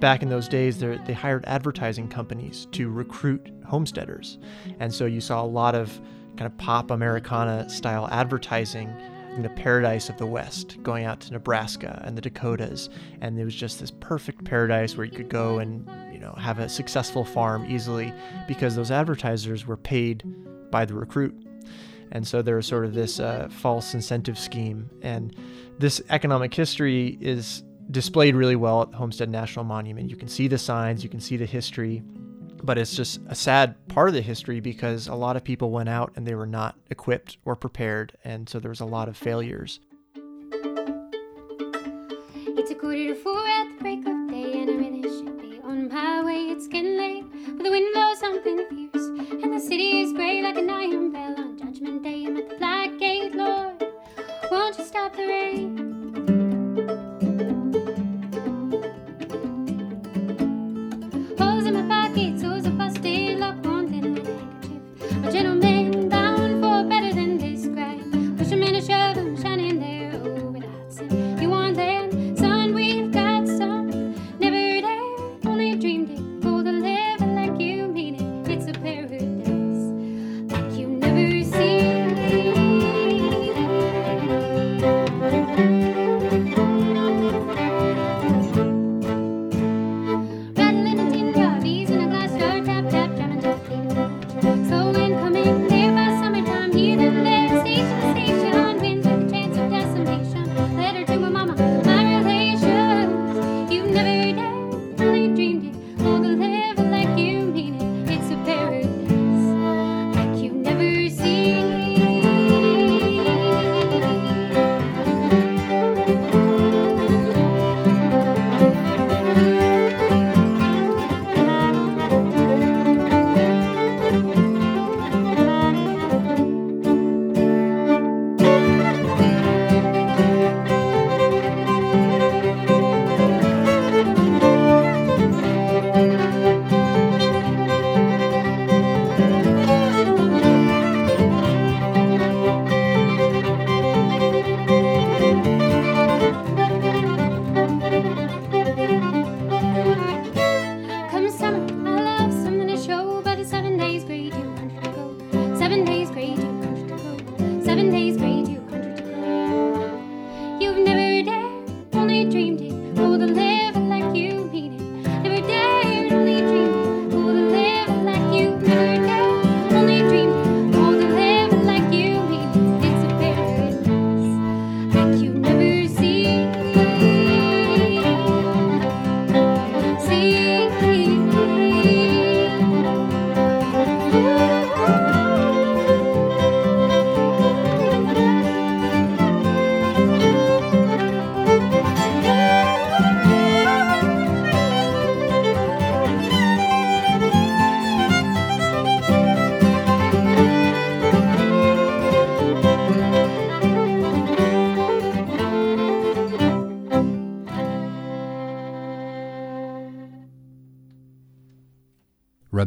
Back 0.00 0.22
in 0.22 0.28
those 0.28 0.48
days, 0.48 0.78
they 0.78 1.12
hired 1.12 1.44
advertising 1.46 2.08
companies 2.08 2.66
to 2.72 2.90
recruit 2.90 3.50
homesteaders. 3.66 4.38
And 4.80 4.92
so 4.92 5.06
you 5.06 5.20
saw 5.20 5.42
a 5.42 5.46
lot 5.46 5.74
of 5.74 6.00
kind 6.36 6.46
of 6.46 6.56
pop 6.58 6.90
Americana 6.90 7.68
style 7.68 8.08
advertising 8.10 8.92
in 9.34 9.42
the 9.42 9.48
paradise 9.50 10.08
of 10.08 10.16
the 10.16 10.26
West, 10.26 10.82
going 10.82 11.04
out 11.04 11.20
to 11.20 11.32
Nebraska 11.32 12.02
and 12.04 12.16
the 12.16 12.20
Dakotas. 12.22 12.88
And 13.20 13.38
it 13.38 13.44
was 13.44 13.54
just 13.54 13.78
this 13.78 13.92
perfect 14.00 14.44
paradise 14.44 14.96
where 14.96 15.04
you 15.04 15.12
could 15.12 15.28
go 15.28 15.58
and, 15.58 15.88
you 16.12 16.18
know, 16.18 16.32
have 16.32 16.58
a 16.58 16.68
successful 16.68 17.24
farm 17.24 17.64
easily 17.70 18.12
because 18.48 18.74
those 18.74 18.90
advertisers 18.90 19.66
were 19.66 19.76
paid 19.76 20.24
by 20.70 20.84
the 20.84 20.94
recruit. 20.94 21.34
And 22.12 22.26
so 22.26 22.42
there 22.42 22.56
was 22.56 22.66
sort 22.66 22.84
of 22.84 22.94
this 22.94 23.20
uh, 23.20 23.48
false 23.50 23.94
incentive 23.94 24.38
scheme. 24.38 24.90
And 25.02 25.34
this 25.78 26.00
economic 26.10 26.54
history 26.54 27.18
is 27.20 27.62
displayed 27.90 28.34
really 28.34 28.56
well 28.56 28.82
at 28.82 28.94
Homestead 28.94 29.30
National 29.30 29.64
Monument. 29.64 30.10
You 30.10 30.16
can 30.16 30.28
see 30.28 30.48
the 30.48 30.58
signs, 30.58 31.02
you 31.02 31.08
can 31.08 31.20
see 31.20 31.36
the 31.36 31.46
history, 31.46 32.02
but 32.62 32.76
it's 32.78 32.94
just 32.94 33.20
a 33.28 33.34
sad 33.34 33.74
part 33.88 34.08
of 34.08 34.14
the 34.14 34.20
history 34.20 34.60
because 34.60 35.08
a 35.08 35.14
lot 35.14 35.36
of 35.36 35.44
people 35.44 35.70
went 35.70 35.88
out 35.88 36.12
and 36.16 36.26
they 36.26 36.34
were 36.34 36.46
not 36.46 36.76
equipped 36.90 37.38
or 37.44 37.56
prepared. 37.56 38.12
And 38.24 38.48
so 38.48 38.58
there 38.58 38.68
was 38.68 38.80
a 38.80 38.86
lot 38.86 39.08
of 39.08 39.16
failures. 39.16 39.80
It's 42.60 42.70
a 42.70 42.74
quarter 42.74 43.06
to 43.06 43.14
four 43.14 43.46
at 43.46 43.68
the 43.68 43.82
break 43.82 44.00
of 44.00 44.28
day, 44.30 44.60
and 44.60 44.70
I 44.70 44.74
really 44.74 45.02
should 45.02 45.40
be 45.40 45.60
on 45.62 45.88
my 45.88 46.24
way. 46.24 46.48
It's 46.50 46.66
getting 46.66 46.96
late, 46.98 47.24
but 47.56 47.62
the 47.62 47.70
wind 47.70 47.88
blows 47.94 48.18
something 48.18 48.66
fierce, 48.68 49.06
and 49.42 49.54
the 49.54 49.60
city 49.60 50.00
is 50.00 50.12
gray 50.12 50.42
like 50.42 50.58
iron 50.58 51.12
bell 51.12 51.27
Won't 54.68 54.80
you 54.80 54.84
stop 54.84 55.16
the 55.16 55.26
rain? 55.26 55.88
A 61.30 61.40
gentleman 61.40 61.88
bound 61.88 61.92
for 61.92 61.97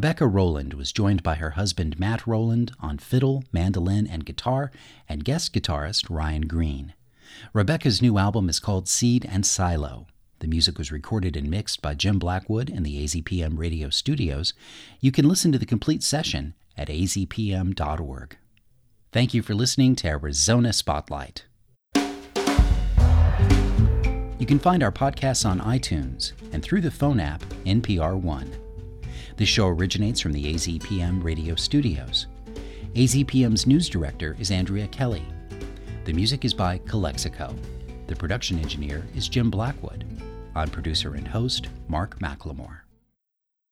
Rebekah 0.02 0.26
Rolland 0.26 0.74
was 0.74 0.92
joined 0.92 1.22
by 1.22 1.36
her 1.36 1.52
husband 1.52 2.00
Matt 2.00 2.26
Rolland 2.26 2.72
on 2.80 2.98
fiddle, 2.98 3.44
mandolin, 3.52 4.08
and 4.08 4.26
guitar, 4.26 4.72
and 5.08 5.24
guest 5.24 5.54
guitarist 5.54 6.08
Ryan 6.10 6.48
Green. 6.48 6.96
Rebekah's 7.54 8.02
new 8.02 8.18
album 8.18 8.50
is 8.50 8.60
called 8.60 8.88
Seed 8.88 9.28
and 9.30 9.46
Silo. 9.46 10.08
The 10.40 10.48
music 10.48 10.80
was 10.80 10.92
recorded 10.92 11.38
and 11.38 11.52
mixed 11.52 11.84
by 11.84 11.94
Jim 11.94 12.18
Blackwood 12.18 12.68
in 12.68 12.82
the 12.82 13.04
AZPM 13.04 13.60
radio 13.60 13.92
studios. 13.92 14.56
You 15.02 15.12
can 15.12 15.30
listen 15.30 15.52
to 15.52 15.60
the 15.60 15.68
complete 15.68 16.02
session 16.02 16.56
at 16.76 16.88
azpm.org. 16.88 18.38
Thank 19.12 19.36
you 19.36 19.44
for 19.44 19.54
listening 19.54 19.96
to 19.98 20.08
Arizona 20.08 20.74
Spotlight. 20.74 21.46
You 24.40 24.48
can 24.48 24.58
find 24.58 24.82
our 24.82 24.92
podcasts 24.92 25.46
on 25.46 25.60
iTunes 25.60 26.32
and 26.52 26.64
through 26.64 26.82
the 26.82 26.90
phone 26.90 27.20
app 27.20 27.42
NPR 27.68 28.20
One. 28.20 28.52
This 29.42 29.50
show 29.50 29.70
originates 29.70 30.20
from 30.20 30.34
the 30.34 30.54
AZPM 30.54 31.24
radio 31.24 31.56
studios. 31.56 32.28
AZPM's 32.94 33.66
news 33.66 33.90
director 33.90 34.36
is 34.38 34.52
Andrea 34.52 34.88
Kelly. 34.90 35.26
The 36.06 36.14
music 36.14 36.46
is 36.46 36.54
by 36.54 36.78
Calexico. 36.86 37.56
The 38.06 38.16
production 38.16 38.60
engineer 38.60 39.04
is 39.16 39.28
Jim 39.28 39.50
Blackwood. 39.50 40.06
I'm 40.54 40.70
producer 40.70 41.16
and 41.16 41.28
host 41.28 41.70
Mark 41.88 42.20
McLemore. 42.20 42.82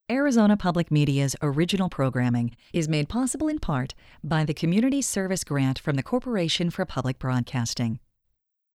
Arizona 0.09 0.57
Public 0.57 0.89
Media's 0.89 1.35
original 1.43 1.87
programming 1.87 2.55
is 2.73 2.89
made 2.89 3.07
possible 3.07 3.47
in 3.47 3.59
part 3.59 3.93
by 4.23 4.43
the 4.43 4.55
Community 4.55 5.03
Service 5.03 5.43
Grant 5.43 5.77
from 5.77 5.97
the 5.97 6.01
Corporation 6.01 6.71
for 6.71 6.83
Public 6.83 7.19
Broadcasting. 7.19 7.99